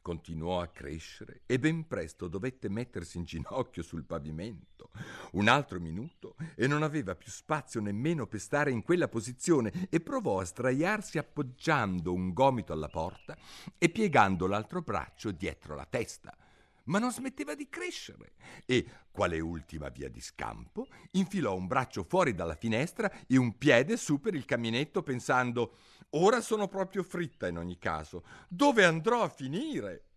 continuò 0.03 0.61
a 0.61 0.67
crescere 0.67 1.43
e 1.47 1.59
ben 1.59 1.87
presto 1.87 2.29
dovette 2.29 2.69
mettersi 2.69 3.17
in 3.17 3.25
ginocchio 3.25 3.83
sul 3.83 4.05
pavimento. 4.05 4.91
Un 5.33 5.49
altro 5.49 5.81
minuto 5.81 6.37
e 6.55 6.67
non 6.67 6.83
aveva 6.83 7.15
più 7.15 7.31
spazio 7.31 7.81
nemmeno 7.81 8.27
per 8.27 8.41
stare 8.41 8.71
in 8.71 8.83
quella 8.83 9.09
posizione 9.09 9.89
e 9.89 10.01
provò 10.01 10.41
a 10.41 10.45
straiarsi 10.45 11.17
appoggiando 11.17 12.13
un 12.13 12.33
gomito 12.33 12.73
alla 12.73 12.89
porta 12.89 13.37
e 13.79 13.89
piegando 13.89 14.47
l'altro 14.47 14.83
braccio 14.83 15.31
dietro 15.31 15.75
la 15.75 15.87
testa. 15.89 16.37
Ma 16.85 16.99
non 16.99 17.13
smetteva 17.13 17.55
di 17.55 17.69
crescere 17.69 18.35
e, 18.67 18.87
quale 19.11 19.41
ultima 19.41 19.89
via 19.89 20.09
di 20.09 20.21
scampo, 20.21 20.87
infilò 21.13 21.55
un 21.55 21.67
braccio 21.67 22.03
fuori 22.03 22.35
dalla 22.35 22.57
finestra 22.57 23.11
e 23.27 23.37
un 23.37 23.57
piede 23.57 23.97
su 23.97 24.21
per 24.21 24.35
il 24.35 24.45
caminetto 24.45 25.03
pensando 25.03 25.77
Ora 26.15 26.43
sono 26.43 26.69
proprio 26.69 27.03
fritta 27.03 27.49
in 27.49 27.57
ogni 27.57 27.79
caso. 27.79 28.25
Dove 28.49 28.85
andrò 28.85 29.23
a 29.23 29.31
finire? 29.31 30.09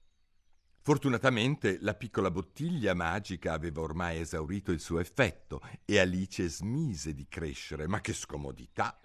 Fortunatamente 0.81 1.77
la 1.79 1.95
piccola 1.95 2.29
bottiglia 2.29 2.93
magica 2.93 3.53
aveva 3.53 3.81
ormai 3.81 4.19
esaurito 4.19 4.71
il 4.71 4.81
suo 4.81 4.99
effetto 4.99 5.61
e 5.85 5.97
Alice 5.97 6.47
smise 6.49 7.13
di 7.13 7.27
crescere, 7.27 7.87
ma 7.87 8.01
che 8.01 8.13
scomodità! 8.13 8.99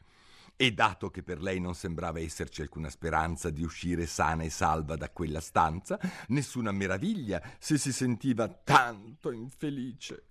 E 0.62 0.72
dato 0.74 1.08
che 1.08 1.22
per 1.22 1.40
lei 1.40 1.58
non 1.58 1.74
sembrava 1.74 2.20
esserci 2.20 2.60
alcuna 2.60 2.90
speranza 2.90 3.48
di 3.48 3.62
uscire 3.62 4.04
sana 4.04 4.42
e 4.42 4.50
salva 4.50 4.94
da 4.94 5.08
quella 5.08 5.40
stanza, 5.40 5.98
nessuna 6.28 6.70
meraviglia 6.70 7.40
se 7.58 7.78
si 7.78 7.90
sentiva 7.94 8.46
tanto 8.46 9.30
infelice. 9.30 10.24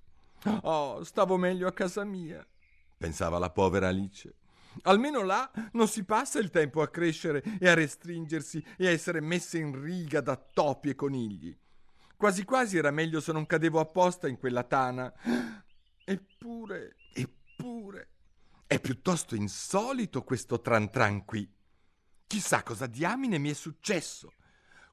Oh, 0.61 1.03
stavo 1.03 1.35
meglio 1.35 1.67
a 1.67 1.73
casa 1.73 2.03
mia, 2.03 2.45
pensava 2.95 3.39
la 3.39 3.49
povera 3.49 3.87
Alice. 3.87 4.35
Almeno 4.83 5.23
là 5.23 5.49
non 5.71 5.87
si 5.87 6.03
passa 6.03 6.37
il 6.37 6.51
tempo 6.51 6.83
a 6.83 6.89
crescere 6.89 7.41
e 7.59 7.67
a 7.67 7.73
restringersi 7.73 8.63
e 8.77 8.85
a 8.85 8.91
essere 8.91 9.21
messe 9.21 9.57
in 9.57 9.81
riga 9.81 10.21
da 10.21 10.35
topi 10.35 10.89
e 10.89 10.95
conigli. 10.95 11.57
Quasi 12.15 12.43
quasi 12.43 12.77
era 12.77 12.91
meglio 12.91 13.19
se 13.19 13.31
non 13.31 13.47
cadevo 13.47 13.79
apposta 13.79 14.27
in 14.27 14.37
quella 14.37 14.61
tana. 14.61 15.11
Eppure, 16.05 16.97
è 18.69 18.79
piuttosto 18.79 19.33
insolito 19.33 20.21
questo 20.23 20.61
tran 20.61 20.91
tran 20.91 21.25
qui. 21.25 21.51
Chissà 22.27 22.61
cosa 22.61 22.85
diamine 22.85 23.39
mi 23.39 23.49
è 23.49 23.55
successo. 23.55 24.33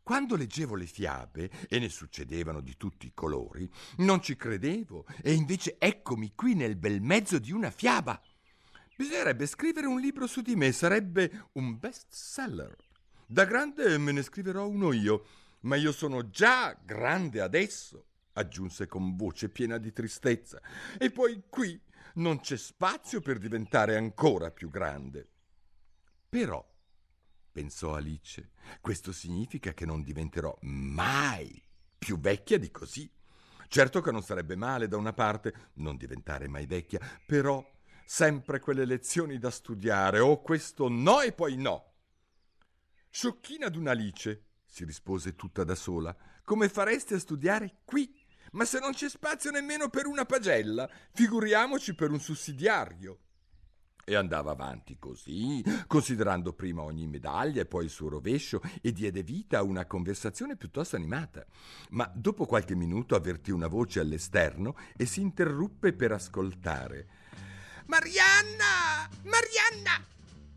Quando 0.03 0.35
leggevo 0.35 0.75
le 0.77 0.87
fiabe, 0.87 1.51
e 1.69 1.79
ne 1.79 1.91
succedevano 1.91 2.63
di 2.63 2.79
tutti 2.79 3.05
i 3.05 3.13
colori, 3.13 3.71
non 3.99 4.23
ci 4.23 4.35
credevo, 4.35 5.05
e 5.21 5.35
invece 5.35 5.77
eccomi 5.79 6.33
qui 6.35 6.55
nel 6.55 6.77
bel 6.77 7.03
mezzo 7.03 7.39
di 7.39 7.53
una 7.53 7.71
fiaba. 7.71 8.19
Bisognerebbe 8.97 9.45
scrivere 9.45 9.87
un 9.87 10.01
libro 10.01 10.27
su 10.27 10.41
di 10.41 10.57
me, 10.57 10.73
sarebbe 10.73 11.49
un 11.53 11.79
best 11.79 12.07
seller. 12.09 12.75
Da 13.27 13.45
grande 13.45 13.99
me 13.99 14.13
ne 14.13 14.23
scriverò 14.23 14.67
uno 14.67 14.95
io, 14.95 15.27
ma 15.61 15.77
io 15.77 15.93
sono 15.93 16.31
già 16.31 16.75
grande 16.83 17.43
adesso, 17.43 18.07
aggiunse 18.33 18.87
con 18.87 19.17
voce 19.17 19.51
piena 19.51 19.77
di 19.77 19.93
tristezza, 19.93 20.63
e 20.97 21.11
poi 21.11 21.43
qui 21.51 21.79
non 22.17 22.41
c'è 22.41 22.57
spazio 22.57 23.21
per 23.21 23.39
diventare 23.39 23.97
ancora 23.97 24.51
più 24.51 24.71
grande. 24.71 25.29
Però, 26.29 26.65
pensò 27.51 27.95
Alice, 27.95 28.51
questo 28.81 29.13
significa 29.13 29.73
che 29.73 29.87
non 29.87 30.03
diventerò 30.03 30.57
mai 30.63 31.63
più 31.99 32.19
vecchia 32.19 32.59
di 32.59 32.71
così. 32.71 33.11
Certo 33.69 34.01
che 34.01 34.13
non 34.13 34.23
sarebbe 34.23 34.55
male 34.55 34.87
da 34.87 34.97
una 34.97 35.13
parte 35.13 35.71
non 35.75 35.97
diventare 35.97 36.47
mai 36.47 36.67
vecchia, 36.67 37.01
però 37.27 37.65
sempre 38.05 38.61
quelle 38.61 38.85
lezioni 38.85 39.39
da 39.39 39.51
studiare, 39.51 40.21
o 40.21 40.31
oh, 40.31 40.41
questo 40.41 40.89
no 40.89 41.21
e 41.21 41.33
poi 41.33 41.57
no. 41.57 41.95
Sciocchina 43.11 43.69
d'un'Alice, 43.69 44.45
si 44.65 44.85
rispose 44.85 45.35
tutta 45.35 45.65
da 45.65 45.75
sola, 45.75 46.17
come 46.45 46.69
fareste 46.69 47.15
a 47.15 47.19
studiare 47.19 47.79
qui? 47.85 48.15
Ma 48.57 48.65
se 48.65 48.79
non 48.79 48.93
c'è 48.93 49.11
spazio 49.11 49.51
nemmeno 49.51 49.91
per 49.91 50.07
una 50.07 50.25
pagella, 50.25 50.89
figuriamoci 51.13 51.95
per 51.95 52.11
un 52.11 52.19
sussidiario. 52.19 53.19
E 54.03 54.15
andava 54.15 54.53
avanti 54.53 54.97
così, 54.99 55.63
considerando 55.87 56.55
prima 56.55 56.81
ogni 56.83 57.07
medaglia 57.07 57.61
e 57.61 57.67
poi 57.67 57.85
il 57.85 57.91
suo 57.91 58.09
rovescio, 58.09 58.63
e 58.81 58.93
diede 58.93 59.23
vita 59.23 59.59
a 59.59 59.63
una 59.63 59.85
conversazione 59.85 60.57
piuttosto 60.57 60.97
animata. 60.97 61.45
Ma 61.91 62.11
dopo 62.15 62.47
qualche 62.47 62.75
minuto 62.75 63.15
avvertì 63.15 63.51
una 63.51 63.67
voce 63.67 64.01
all'esterno 64.01 64.75
e 64.97 65.05
si 65.05 65.21
interruppe 65.21 65.93
per 65.93 66.13
ascoltare. 66.13 67.09
Marianna! 67.87 69.07
Marianna! 69.25 70.03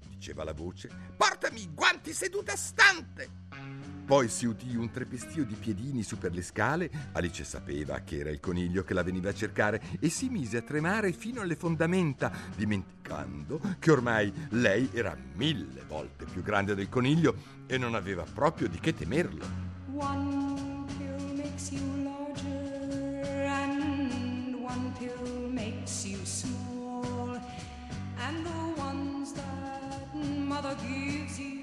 diceva 0.08 0.46
la 0.46 0.54
voce, 0.54 0.90
portami 1.18 1.62
i 1.62 1.74
guanti 1.74 2.14
seduta 2.14 2.56
stante. 2.56 3.89
Poi 4.10 4.28
si 4.28 4.48
udì 4.48 4.76
un 4.76 4.90
trepestio 4.90 5.46
di 5.46 5.54
piedini 5.54 6.02
su 6.02 6.18
per 6.18 6.34
le 6.34 6.42
scale. 6.42 6.90
Alice 7.12 7.44
sapeva 7.44 8.00
che 8.00 8.18
era 8.18 8.32
il 8.32 8.40
coniglio 8.40 8.84
che 8.84 8.96
la 8.96 9.04
veniva 9.04 9.30
a 9.30 9.36
cercare 9.36 9.80
e 10.00 10.10
si 10.10 10.30
mise 10.30 10.58
a 10.58 10.62
tremare 10.64 11.12
fino 11.12 11.42
alle 11.42 11.56
fondamenta, 11.56 12.32
dimenticando 12.56 13.62
che 13.78 13.92
ormai 13.92 14.34
lei 14.50 14.90
era 14.94 15.16
mille 15.36 15.84
volte 15.88 16.26
più 16.26 16.42
grande 16.42 16.74
del 16.74 16.90
coniglio 16.90 17.36
e 17.68 17.78
non 17.78 17.94
aveva 17.94 18.24
proprio 18.24 18.68
di 18.68 18.80
che 18.80 18.96
temerlo. 18.96 19.46
One 19.94 20.86
pill 20.98 21.36
makes 21.36 21.70
you 21.70 22.04
larger 22.04 23.46
and 23.46 24.56
one 24.56 24.92
pill 24.98 25.52
makes 25.52 26.04
you 26.04 26.18
small 26.24 27.40
and 28.18 28.44
the 28.44 28.82
ones 28.82 29.34
that 29.34 30.16
mother 30.16 30.76
gives 30.82 31.38
you 31.38 31.59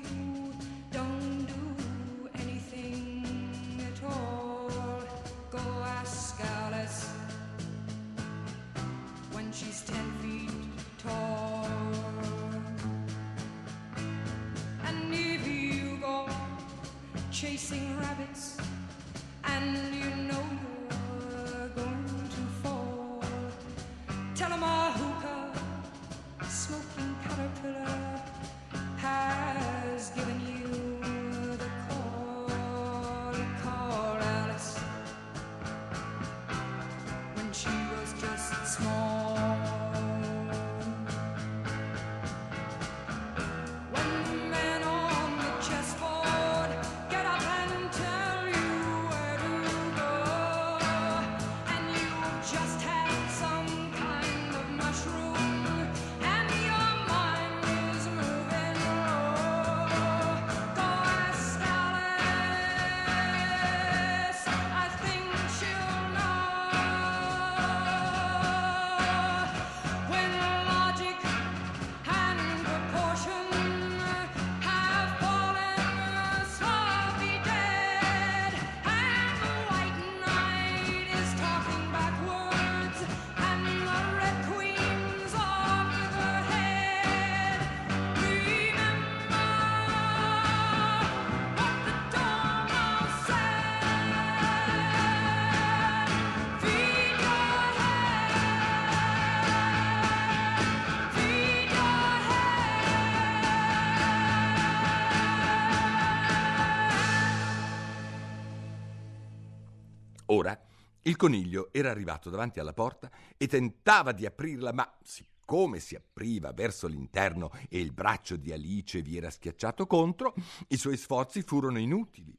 il 111.06 111.16
coniglio 111.16 111.68
era 111.72 111.90
arrivato 111.90 112.30
davanti 112.30 112.60
alla 112.60 112.72
porta 112.72 113.10
e 113.36 113.46
tentava 113.46 114.12
di 114.12 114.26
aprirla, 114.26 114.72
ma 114.72 114.92
siccome 115.02 115.78
si 115.78 115.94
apriva 115.94 116.52
verso 116.52 116.88
l'interno 116.88 117.52
e 117.68 117.78
il 117.78 117.92
braccio 117.92 118.36
di 118.36 118.52
Alice 118.52 119.02
vi 119.02 119.16
era 119.16 119.30
schiacciato 119.30 119.86
contro, 119.86 120.34
i 120.68 120.76
suoi 120.76 120.96
sforzi 120.96 121.42
furono 121.42 121.78
inutili. 121.78 122.36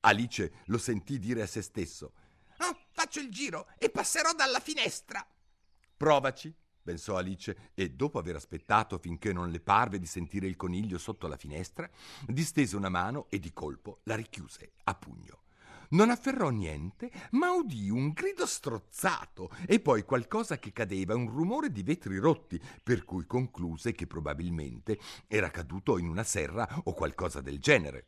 Alice 0.00 0.52
lo 0.66 0.78
sentì 0.78 1.18
dire 1.18 1.42
a 1.42 1.46
se 1.46 1.62
stesso: 1.62 2.12
oh, 2.58 2.78
Faccio 2.90 3.20
il 3.20 3.30
giro 3.30 3.68
e 3.78 3.90
passerò 3.90 4.32
dalla 4.32 4.58
finestra. 4.58 5.24
Provaci, 5.96 6.52
pensò 6.82 7.16
Alice, 7.16 7.70
e 7.74 7.90
dopo 7.90 8.18
aver 8.18 8.34
aspettato 8.34 8.98
finché 8.98 9.32
non 9.32 9.50
le 9.50 9.60
parve 9.60 10.00
di 10.00 10.06
sentire 10.06 10.48
il 10.48 10.56
coniglio 10.56 10.98
sotto 10.98 11.28
la 11.28 11.36
finestra, 11.36 11.88
distese 12.26 12.74
una 12.74 12.88
mano 12.88 13.26
e 13.30 13.38
di 13.38 13.52
colpo 13.52 14.00
la 14.04 14.16
richiuse 14.16 14.72
a 14.82 14.94
pugno. 14.96 15.42
Non 15.90 16.10
afferrò 16.10 16.50
niente, 16.50 17.10
ma 17.30 17.52
udì 17.52 17.88
un 17.88 18.10
grido 18.10 18.44
strozzato 18.44 19.50
e 19.66 19.80
poi 19.80 20.02
qualcosa 20.02 20.58
che 20.58 20.72
cadeva, 20.72 21.14
un 21.14 21.30
rumore 21.30 21.72
di 21.72 21.82
vetri 21.82 22.18
rotti, 22.18 22.60
per 22.82 23.04
cui 23.04 23.24
concluse 23.24 23.92
che 23.92 24.06
probabilmente 24.06 24.98
era 25.26 25.50
caduto 25.50 25.96
in 25.96 26.08
una 26.08 26.24
serra 26.24 26.68
o 26.84 26.92
qualcosa 26.92 27.40
del 27.40 27.58
genere. 27.58 28.06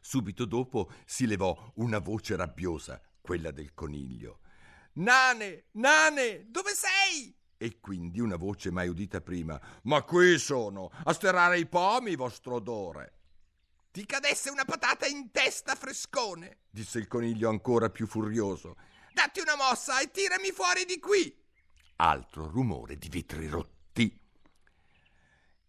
Subito 0.00 0.44
dopo 0.46 0.90
si 1.04 1.26
levò 1.26 1.72
una 1.76 2.00
voce 2.00 2.34
rabbiosa, 2.34 3.00
quella 3.20 3.52
del 3.52 3.72
coniglio. 3.72 4.40
Nane, 4.94 5.66
Nane, 5.72 6.46
dove 6.50 6.72
sei? 6.72 7.34
E 7.56 7.78
quindi 7.78 8.18
una 8.18 8.36
voce 8.36 8.72
mai 8.72 8.88
udita 8.88 9.20
prima. 9.20 9.60
Ma 9.84 10.02
qui 10.02 10.38
sono, 10.38 10.90
a 11.04 11.12
sterrare 11.12 11.58
i 11.58 11.66
pomi, 11.66 12.16
vostro 12.16 12.56
odore 12.56 13.18
ti 13.94 14.06
cadesse 14.06 14.50
una 14.50 14.64
patata 14.64 15.06
in 15.06 15.30
testa, 15.30 15.76
frescone, 15.76 16.62
disse 16.68 16.98
il 16.98 17.06
coniglio 17.06 17.48
ancora 17.48 17.90
più 17.90 18.08
furioso. 18.08 18.76
Datti 19.12 19.38
una 19.38 19.54
mossa 19.54 20.00
e 20.00 20.10
tirami 20.10 20.50
fuori 20.50 20.84
di 20.84 20.98
qui. 20.98 21.32
Altro 21.98 22.50
rumore 22.50 22.98
di 22.98 23.08
vetri 23.08 23.46
rotti. 23.46 24.20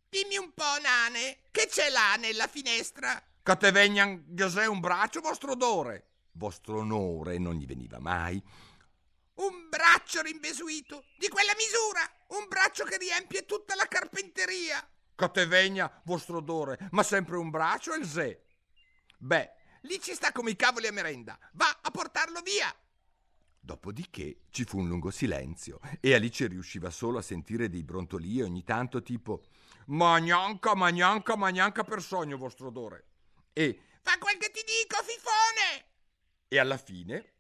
Dimmi 0.09 0.37
un 0.37 0.51
po', 0.55 0.79
nane, 0.81 1.41
che 1.51 1.67
c'è 1.67 1.91
là 1.91 2.15
nella 2.15 2.47
finestra? 2.47 3.23
Che 3.43 3.57
te 3.57 3.69
vegnan 3.69 4.25
un 4.69 4.79
braccio, 4.79 5.21
vostro 5.21 5.51
odore. 5.51 6.07
vostro 6.31 6.79
onore 6.79 7.37
non 7.37 7.53
gli 7.53 7.67
veniva 7.67 7.99
mai. 7.99 8.41
Un 9.35 9.69
braccio 9.69 10.23
rimbesuito, 10.23 11.03
di 11.19 11.27
quella 11.27 11.53
misura, 11.55 12.09
un 12.29 12.47
braccio 12.47 12.85
che 12.85 12.97
riempie 12.97 13.45
tutta 13.45 13.75
la 13.75 13.87
carpenteria. 13.87 14.83
Catevegna, 15.15 16.01
vostro 16.03 16.37
odore, 16.37 16.77
ma 16.91 17.03
sempre 17.03 17.37
un 17.37 17.49
braccio 17.49 17.93
e 17.93 17.99
il 17.99 18.05
sé. 18.05 18.45
Beh, 19.17 19.51
lì 19.81 19.99
ci 20.01 20.13
sta 20.13 20.31
come 20.31 20.51
i 20.51 20.55
cavoli 20.55 20.87
a 20.87 20.91
merenda. 20.91 21.37
Va 21.53 21.79
a 21.81 21.89
portarlo 21.89 22.41
via. 22.41 22.73
Dopodiché 23.59 24.41
ci 24.51 24.63
fu 24.63 24.77
un 24.77 24.87
lungo 24.87 25.09
silenzio 25.09 25.79
e 25.99 26.13
Alice 26.13 26.45
riusciva 26.45 26.91
solo 26.91 27.17
a 27.17 27.23
sentire 27.23 27.67
dei 27.67 27.83
brontolii 27.83 28.43
ogni 28.43 28.63
tanto 28.63 29.01
tipo 29.01 29.41
Ma 29.87 30.19
neanca, 30.19 30.75
ma 30.75 30.89
neanca, 30.89 31.35
ma 31.35 31.49
neanca 31.49 31.83
per 31.83 32.01
sogno 32.01 32.37
vostro 32.37 32.67
odore. 32.67 33.07
E 33.53 33.79
Fa 34.01 34.19
quel 34.19 34.37
che 34.37 34.51
ti 34.51 34.61
dico, 34.61 35.01
fifone! 35.01 35.93
E 36.47 36.59
alla 36.59 36.77
fine 36.77 37.33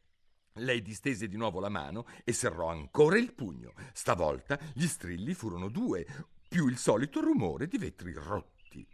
lei 0.59 0.81
distese 0.81 1.27
di 1.27 1.37
nuovo 1.37 1.59
la 1.59 1.69
mano 1.69 2.07
e 2.23 2.33
serrò 2.33 2.69
ancora 2.69 3.19
il 3.19 3.33
pugno. 3.33 3.73
Stavolta 3.93 4.57
gli 4.73 4.87
strilli 4.87 5.33
furono 5.33 5.69
due, 5.69 6.07
più 6.55 6.67
il 6.69 6.77
solito 6.77 7.19
rumore 7.19 7.67
di 7.67 7.77
vetri 7.77 8.13
rotti. 8.13 8.87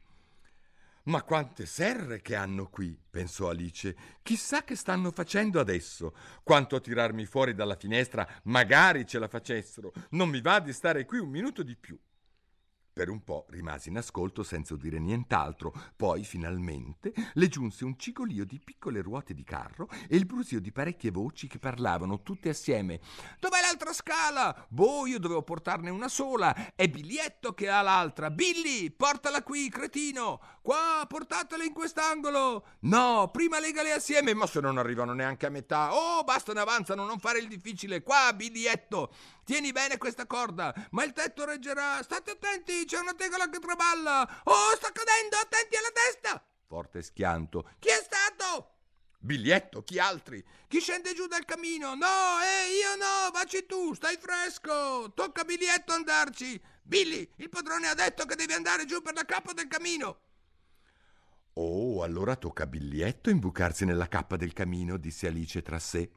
Ma 1.03 1.21
quante 1.21 1.67
serre 1.67 2.19
che 2.19 2.33
hanno 2.33 2.67
qui, 2.69 2.99
pensò 3.07 3.49
Alice. 3.49 3.95
Chissà 4.23 4.63
che 4.63 4.75
stanno 4.75 5.11
facendo 5.11 5.59
adesso. 5.59 6.15
Quanto 6.41 6.75
a 6.75 6.79
tirarmi 6.79 7.23
fuori 7.27 7.53
dalla 7.53 7.75
finestra, 7.75 8.27
magari 8.45 9.05
ce 9.05 9.19
la 9.19 9.27
facessero. 9.27 9.93
Non 10.09 10.29
mi 10.29 10.41
va 10.41 10.59
di 10.59 10.73
stare 10.73 11.05
qui 11.05 11.19
un 11.19 11.29
minuto 11.29 11.61
di 11.61 11.75
più. 11.75 11.95
Per 12.93 13.07
un 13.07 13.23
po' 13.23 13.45
rimase 13.47 13.87
in 13.87 13.95
ascolto 13.95 14.43
senza 14.43 14.73
udire 14.73 14.99
nient'altro, 14.99 15.73
poi 15.95 16.25
finalmente 16.25 17.13
le 17.35 17.47
giunse 17.47 17.85
un 17.85 17.97
cigolio 17.97 18.43
di 18.43 18.59
piccole 18.59 19.01
ruote 19.01 19.33
di 19.33 19.45
carro 19.45 19.87
e 20.09 20.17
il 20.17 20.25
brusio 20.25 20.59
di 20.59 20.73
parecchie 20.73 21.09
voci 21.09 21.47
che 21.47 21.57
parlavano 21.57 22.21
tutte 22.21 22.49
assieme. 22.49 22.99
Dov'è 23.39 23.61
l'altra 23.61 23.93
scala? 23.93 24.65
Boh, 24.67 25.07
io 25.07 25.19
dovevo 25.19 25.41
portarne 25.41 25.89
una 25.89 26.09
sola. 26.09 26.73
È 26.75 26.85
Biglietto 26.89 27.53
che 27.53 27.69
ha 27.69 27.81
l'altra. 27.81 28.29
Billy, 28.29 28.89
portala 28.89 29.41
qui, 29.41 29.69
cretino. 29.69 30.41
Qua, 30.61 31.05
portatela 31.07 31.63
in 31.63 31.73
quest'angolo. 31.73 32.65
No, 32.81 33.29
prima 33.31 33.61
legale 33.61 33.93
assieme, 33.93 34.33
ma 34.33 34.45
se 34.45 34.59
non 34.59 34.77
arrivano 34.77 35.13
neanche 35.13 35.45
a 35.45 35.49
metà. 35.49 35.95
Oh, 35.95 36.25
basta, 36.25 36.51
ne 36.51 36.59
avanzano, 36.59 37.05
non 37.05 37.19
fare 37.19 37.39
il 37.39 37.47
difficile. 37.47 38.03
Qua, 38.03 38.33
Biglietto. 38.35 39.13
Tieni 39.43 39.71
bene 39.71 39.97
questa 39.97 40.27
corda, 40.27 40.73
ma 40.91 41.03
il 41.03 41.13
tetto 41.13 41.45
reggerà. 41.45 42.01
State 42.03 42.31
attenti, 42.31 42.85
c'è 42.85 42.99
una 42.99 43.13
tegola 43.13 43.49
che 43.49 43.59
traballa. 43.59 44.41
Oh, 44.43 44.75
sta 44.75 44.91
cadendo, 44.91 45.35
attenti 45.37 45.75
alla 45.75 45.91
testa. 45.91 46.45
Forte 46.67 47.01
schianto. 47.01 47.69
Chi 47.79 47.89
è 47.89 48.01
stato? 48.01 48.75
Biglietto, 49.23 49.83
chi 49.83 49.99
altri? 49.99 50.43
Chi 50.67 50.79
scende 50.79 51.13
giù 51.13 51.27
dal 51.27 51.45
camino? 51.45 51.93
No, 51.93 52.39
eh, 52.41 52.73
io 52.73 52.95
no, 52.95 53.29
vacci 53.31 53.65
tu, 53.65 53.93
stai 53.93 54.17
fresco. 54.17 55.11
Tocca 55.13 55.41
a 55.41 55.43
Biglietto 55.43 55.93
andarci. 55.93 56.59
Billy, 56.81 57.29
il 57.35 57.49
padrone 57.49 57.87
ha 57.87 57.93
detto 57.93 58.25
che 58.25 58.35
devi 58.35 58.53
andare 58.53 58.85
giù 58.85 59.01
per 59.01 59.13
la 59.13 59.25
cappa 59.25 59.53
del 59.53 59.67
camino. 59.67 60.19
Oh, 61.53 62.01
allora 62.01 62.35
tocca 62.35 62.63
a 62.63 62.67
Biglietto 62.67 63.29
imbucarsi 63.29 63.85
nella 63.85 64.07
cappa 64.07 64.37
del 64.37 64.53
camino, 64.53 64.97
disse 64.97 65.27
Alice 65.27 65.61
tra 65.61 65.77
sé. 65.77 66.09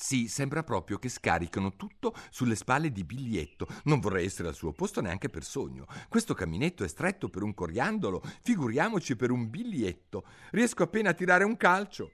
Sì, 0.00 0.28
sembra 0.28 0.62
proprio 0.62 0.98
che 0.98 1.10
scaricano 1.10 1.76
tutto 1.76 2.14
sulle 2.30 2.56
spalle 2.56 2.90
di 2.90 3.04
Biglietto. 3.04 3.66
Non 3.84 4.00
vorrei 4.00 4.24
essere 4.24 4.48
al 4.48 4.54
suo 4.54 4.72
posto 4.72 5.02
neanche 5.02 5.28
per 5.28 5.44
sogno. 5.44 5.86
Questo 6.08 6.32
caminetto 6.32 6.84
è 6.84 6.88
stretto 6.88 7.28
per 7.28 7.42
un 7.42 7.52
coriandolo, 7.52 8.22
figuriamoci 8.40 9.14
per 9.14 9.30
un 9.30 9.50
biglietto. 9.50 10.24
Riesco 10.52 10.84
appena 10.84 11.10
a 11.10 11.14
tirare 11.14 11.44
un 11.44 11.54
calcio. 11.58 12.12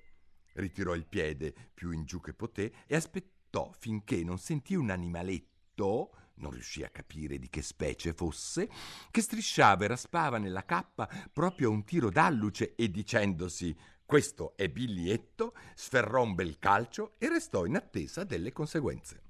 Ritirò 0.54 0.96
il 0.96 1.06
piede 1.06 1.54
più 1.72 1.92
in 1.92 2.04
giù 2.04 2.20
che 2.20 2.34
poté 2.34 2.72
e 2.88 2.96
aspettò 2.96 3.70
finché 3.78 4.24
non 4.24 4.38
sentì 4.38 4.74
un 4.74 4.90
animaletto 4.90 6.10
non 6.38 6.50
riuscì 6.50 6.82
a 6.82 6.90
capire 6.90 7.38
di 7.38 7.48
che 7.48 7.62
specie 7.62 8.12
fosse, 8.12 8.68
che 9.10 9.22
strisciava 9.22 9.84
e 9.84 9.88
raspava 9.88 10.36
nella 10.38 10.64
cappa 10.64 11.08
proprio 11.32 11.68
a 11.68 11.72
un 11.72 11.84
tiro 11.84 12.10
d'alluce 12.10 12.74
e 12.74 12.90
dicendosi 12.90 13.74
questo 14.06 14.54
è 14.56 14.68
Biglietto, 14.68 15.52
sferrò 15.74 16.22
un 16.22 16.36
bel 16.36 16.60
calcio 16.60 17.14
e 17.18 17.28
restò 17.28 17.64
in 17.64 17.74
attesa 17.74 18.22
delle 18.22 18.52
conseguenze. 18.52 19.22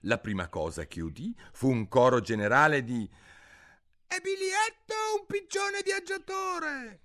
La 0.00 0.18
prima 0.18 0.48
cosa 0.48 0.84
che 0.86 1.00
udì 1.00 1.34
fu 1.52 1.70
un 1.70 1.88
coro 1.88 2.20
generale 2.20 2.84
di 2.84 3.08
È 4.06 4.20
Biglietto 4.20 4.94
un 5.18 5.26
piccione 5.26 5.80
viaggiatore! 5.82 7.00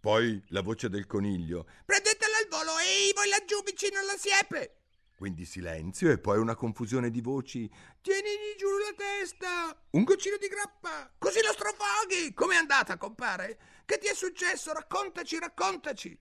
Poi 0.00 0.42
la 0.48 0.60
voce 0.60 0.88
del 0.88 1.06
coniglio 1.06 1.66
Prendetelo 1.84 2.34
al 2.34 2.48
volo, 2.48 2.78
ehi, 2.78 3.12
voi 3.14 3.28
laggiù 3.28 3.62
vicino 3.62 4.00
alla 4.00 4.16
siepe! 4.16 4.80
Quindi 5.16 5.46
silenzio 5.46 6.10
e 6.10 6.18
poi 6.18 6.38
una 6.38 6.54
confusione 6.54 7.10
di 7.10 7.22
voci. 7.22 7.70
Tienigli 8.02 8.56
giù 8.58 8.68
la 8.76 8.92
testa! 8.94 9.86
Un 9.90 10.02
goccino 10.02 10.36
di 10.36 10.48
grappa! 10.48 11.10
Così 11.16 11.40
lo 11.42 11.52
strofoghi! 11.52 12.34
Com'è 12.34 12.56
andata, 12.56 12.98
compare? 12.98 13.58
Che 13.86 13.98
ti 13.98 14.08
è 14.08 14.14
successo? 14.14 14.72
Raccontaci, 14.72 15.38
raccontaci! 15.38 16.18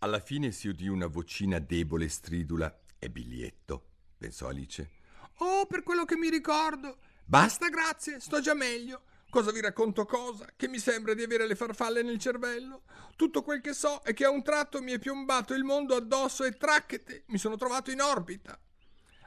Alla 0.00 0.20
fine 0.20 0.52
si 0.52 0.68
udì 0.68 0.88
una 0.88 1.06
vocina 1.06 1.58
debole 1.58 2.04
e 2.04 2.10
stridula. 2.10 2.80
È 2.98 3.08
biglietto, 3.08 3.92
pensò 4.18 4.48
Alice. 4.48 4.90
Oh, 5.38 5.64
per 5.64 5.82
quello 5.82 6.04
che 6.04 6.16
mi 6.16 6.28
ricordo! 6.28 6.98
Basta, 7.24 7.70
grazie, 7.70 8.20
sto 8.20 8.40
già 8.40 8.52
meglio. 8.52 9.04
Cosa 9.30 9.52
vi 9.52 9.62
racconto 9.62 10.04
cosa? 10.04 10.46
Che 10.54 10.68
mi 10.68 10.78
sembra 10.78 11.14
di 11.14 11.22
avere 11.22 11.46
le 11.46 11.56
farfalle 11.56 12.02
nel 12.02 12.18
cervello? 12.18 12.82
Tutto 13.16 13.42
quel 13.42 13.62
che 13.62 13.72
so 13.72 14.02
è 14.02 14.12
che 14.12 14.26
a 14.26 14.30
un 14.30 14.42
tratto 14.42 14.82
mi 14.82 14.92
è 14.92 14.98
piombato 14.98 15.54
il 15.54 15.64
mondo 15.64 15.96
addosso 15.96 16.44
e 16.44 16.58
tracchete, 16.58 17.24
mi 17.28 17.38
sono 17.38 17.56
trovato 17.56 17.90
in 17.90 18.02
orbita. 18.02 18.60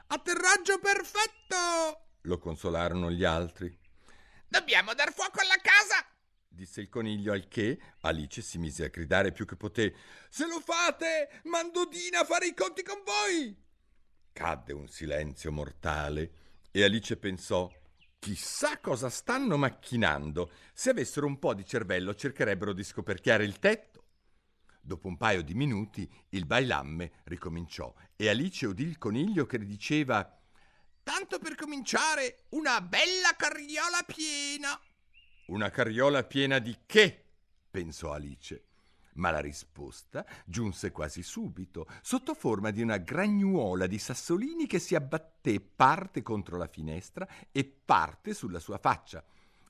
Atterraggio 0.06 0.78
perfetto! 0.78 2.10
Lo 2.22 2.38
consolarono 2.38 3.10
gli 3.10 3.24
altri. 3.24 3.76
Dobbiamo 4.46 4.94
dar 4.94 5.12
fuoco 5.12 5.40
alla 5.40 5.58
casa! 5.60 6.06
Disse 6.58 6.80
il 6.80 6.88
coniglio 6.88 7.32
al 7.32 7.46
che 7.46 7.78
Alice 8.00 8.42
si 8.42 8.58
mise 8.58 8.86
a 8.86 8.88
gridare 8.88 9.30
più 9.30 9.46
che 9.46 9.54
poté. 9.54 9.94
Se 10.28 10.44
lo 10.44 10.58
fate, 10.58 11.40
mando 11.44 11.86
Dina 11.86 12.20
a 12.20 12.24
fare 12.24 12.48
i 12.48 12.54
conti 12.54 12.82
con 12.82 13.00
voi! 13.04 13.56
Cadde 14.32 14.72
un 14.72 14.88
silenzio 14.88 15.52
mortale 15.52 16.32
e 16.72 16.82
Alice 16.82 17.16
pensò 17.16 17.70
Chissà 18.18 18.80
cosa 18.80 19.08
stanno 19.08 19.56
macchinando. 19.56 20.50
Se 20.74 20.90
avessero 20.90 21.26
un 21.26 21.38
po' 21.38 21.54
di 21.54 21.64
cervello 21.64 22.16
cercherebbero 22.16 22.72
di 22.72 22.82
scoperchiare 22.82 23.44
il 23.44 23.60
tetto. 23.60 24.06
Dopo 24.80 25.06
un 25.06 25.16
paio 25.16 25.42
di 25.42 25.54
minuti 25.54 26.10
il 26.30 26.44
bailamme 26.44 27.20
ricominciò 27.24 27.94
e 28.16 28.28
Alice 28.28 28.66
udì 28.66 28.82
il 28.82 28.98
coniglio 28.98 29.46
che 29.46 29.58
diceva 29.58 30.36
Tanto 31.04 31.38
per 31.38 31.54
cominciare, 31.54 32.46
una 32.50 32.80
bella 32.80 33.36
carriola 33.36 34.02
piena. 34.04 34.78
Una 35.48 35.70
carriola 35.70 36.24
piena 36.24 36.58
di 36.58 36.76
che? 36.84 37.24
pensò 37.70 38.12
Alice. 38.12 38.64
Ma 39.14 39.30
la 39.30 39.40
risposta 39.40 40.26
giunse 40.44 40.92
quasi 40.92 41.22
subito, 41.22 41.86
sotto 42.02 42.34
forma 42.34 42.70
di 42.70 42.82
una 42.82 42.98
gragnuola 42.98 43.86
di 43.86 43.98
sassolini 43.98 44.66
che 44.66 44.78
si 44.78 44.94
abbatté 44.94 45.60
parte 45.60 46.22
contro 46.22 46.58
la 46.58 46.68
finestra 46.68 47.26
e 47.50 47.64
parte 47.64 48.34
sulla 48.34 48.60
sua 48.60 48.76
faccia. 48.78 49.24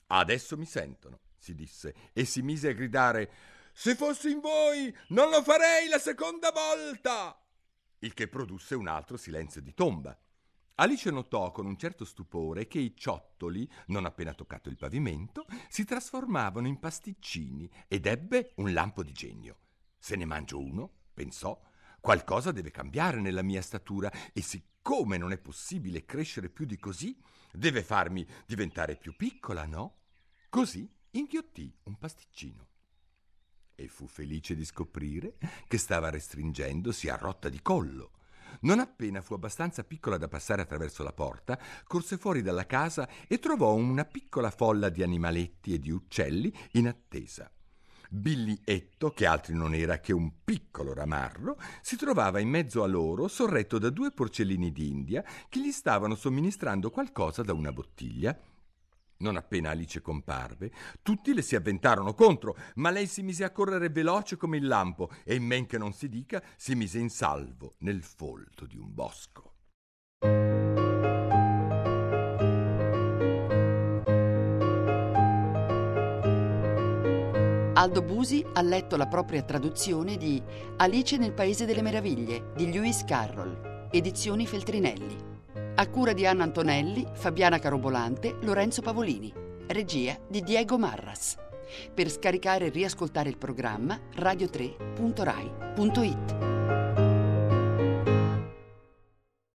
Adesso 0.07 0.57
mi 0.57 0.65
sentono, 0.65 1.19
si 1.37 1.55
disse, 1.55 1.95
e 2.11 2.25
si 2.25 2.41
mise 2.41 2.69
a 2.69 2.73
gridare 2.73 3.31
Se 3.71 3.95
fossi 3.95 4.31
in 4.31 4.41
voi, 4.41 4.93
non 5.09 5.29
lo 5.29 5.41
farei 5.41 5.87
la 5.87 5.99
seconda 5.99 6.51
volta. 6.51 7.41
Il 7.99 8.13
che 8.13 8.27
produsse 8.27 8.75
un 8.75 8.87
altro 8.87 9.15
silenzio 9.15 9.61
di 9.61 9.73
tomba. 9.73 10.17
Alice 10.79 11.11
notò 11.11 11.51
con 11.51 11.65
un 11.65 11.77
certo 11.77 12.05
stupore 12.05 12.65
che 12.65 12.79
i 12.79 12.95
ciottoli, 12.95 13.69
non 13.87 14.05
appena 14.05 14.33
toccato 14.33 14.69
il 14.69 14.77
pavimento, 14.77 15.45
si 15.67 15.83
trasformavano 15.83 16.67
in 16.67 16.79
pasticcini 16.79 17.69
ed 17.89 18.05
ebbe 18.05 18.53
un 18.55 18.71
lampo 18.71 19.03
di 19.03 19.11
genio. 19.11 19.57
Se 19.97 20.15
ne 20.15 20.23
mangio 20.23 20.57
uno, 20.57 20.89
pensò, 21.13 21.59
qualcosa 21.99 22.53
deve 22.53 22.71
cambiare 22.71 23.19
nella 23.19 23.41
mia 23.41 23.61
statura 23.61 24.09
e 24.31 24.41
siccome 24.41 25.17
non 25.17 25.33
è 25.33 25.37
possibile 25.37 26.05
crescere 26.05 26.47
più 26.47 26.63
di 26.63 26.77
così, 26.77 27.19
deve 27.51 27.83
farmi 27.83 28.25
diventare 28.45 28.95
più 28.95 29.13
piccola, 29.17 29.65
no? 29.65 29.97
Così 30.47 30.89
inghiottì 31.11 31.77
un 31.83 31.97
pasticcino. 31.97 32.67
E 33.75 33.89
fu 33.89 34.07
felice 34.07 34.55
di 34.55 34.63
scoprire 34.63 35.37
che 35.67 35.77
stava 35.77 36.09
restringendosi 36.09 37.09
a 37.09 37.17
rotta 37.17 37.49
di 37.49 37.61
collo 37.61 38.11
non 38.61 38.79
appena 38.79 39.21
fu 39.21 39.33
abbastanza 39.33 39.83
piccola 39.83 40.17
da 40.17 40.27
passare 40.27 40.61
attraverso 40.61 41.03
la 41.03 41.13
porta, 41.13 41.59
corse 41.85 42.17
fuori 42.17 42.41
dalla 42.41 42.65
casa 42.65 43.07
e 43.27 43.39
trovò 43.39 43.73
una 43.73 44.05
piccola 44.05 44.49
folla 44.49 44.89
di 44.89 45.03
animaletti 45.03 45.73
e 45.73 45.79
di 45.79 45.91
uccelli 45.91 46.53
in 46.73 46.87
attesa. 46.87 47.51
Billietto, 48.11 49.11
che 49.11 49.27
altri 49.27 49.53
non 49.53 49.75
era 49.75 49.99
che 49.99 50.13
un 50.13 50.43
piccolo 50.43 50.93
ramarro, 50.93 51.59
si 51.81 51.95
trovava 51.95 52.39
in 52.39 52.49
mezzo 52.49 52.81
a 52.81 52.87
loro, 52.87 53.27
sorretto 53.27 53.77
da 53.77 53.91
due 53.91 54.11
porcellini 54.11 54.71
d'India 54.71 55.23
che 55.47 55.59
gli 55.59 55.71
stavano 55.71 56.15
somministrando 56.15 56.89
qualcosa 56.89 57.43
da 57.43 57.53
una 57.53 57.71
bottiglia. 57.71 58.35
Non 59.21 59.35
appena 59.35 59.71
Alice 59.71 59.99
comparve, 60.01 60.71
tutti 61.01 61.33
le 61.33 61.41
si 61.41 61.55
avventarono 61.55 62.13
contro, 62.13 62.55
ma 62.75 62.89
lei 62.89 63.05
si 63.05 63.21
mise 63.21 63.43
a 63.43 63.51
correre 63.51 63.89
veloce 63.89 64.37
come 64.37 64.55
il 64.55 64.65
lampo 64.65 65.09
e, 65.25 65.35
in 65.35 65.43
men 65.43 65.65
che 65.65 65.77
non 65.77 65.91
si 65.91 66.07
dica, 66.07 66.41
si 66.55 66.73
mise 66.73 66.99
in 66.99 67.09
salvo 67.09 67.75
nel 67.79 68.01
folto 68.01 68.65
di 68.65 68.77
un 68.77 68.93
bosco. 68.93 69.55
Aldo 77.73 78.01
Busi 78.01 78.45
ha 78.53 78.61
letto 78.61 78.95
la 78.95 79.07
propria 79.07 79.41
traduzione 79.43 80.15
di 80.15 80.41
Alice 80.77 81.17
nel 81.17 81.33
Paese 81.33 81.65
delle 81.65 81.81
Meraviglie 81.81 82.51
di 82.55 82.71
Lewis 82.71 83.03
Carroll, 83.03 83.87
edizioni 83.91 84.47
Feltrinelli. 84.47 85.38
A 85.79 85.87
cura 85.87 86.11
di 86.11 86.25
Anna 86.25 86.43
Antonelli, 86.43 87.07
Fabiana 87.13 87.57
Carobolante, 87.57 88.35
Lorenzo 88.41 88.81
Pavolini. 88.81 89.31
Regia 89.67 90.19
di 90.27 90.41
Diego 90.41 90.77
Marras. 90.77 91.37
Per 91.93 92.09
scaricare 92.09 92.65
e 92.65 92.69
riascoltare 92.69 93.29
il 93.29 93.37
programma 93.37 93.97
radio3.rai.it. 94.13 96.58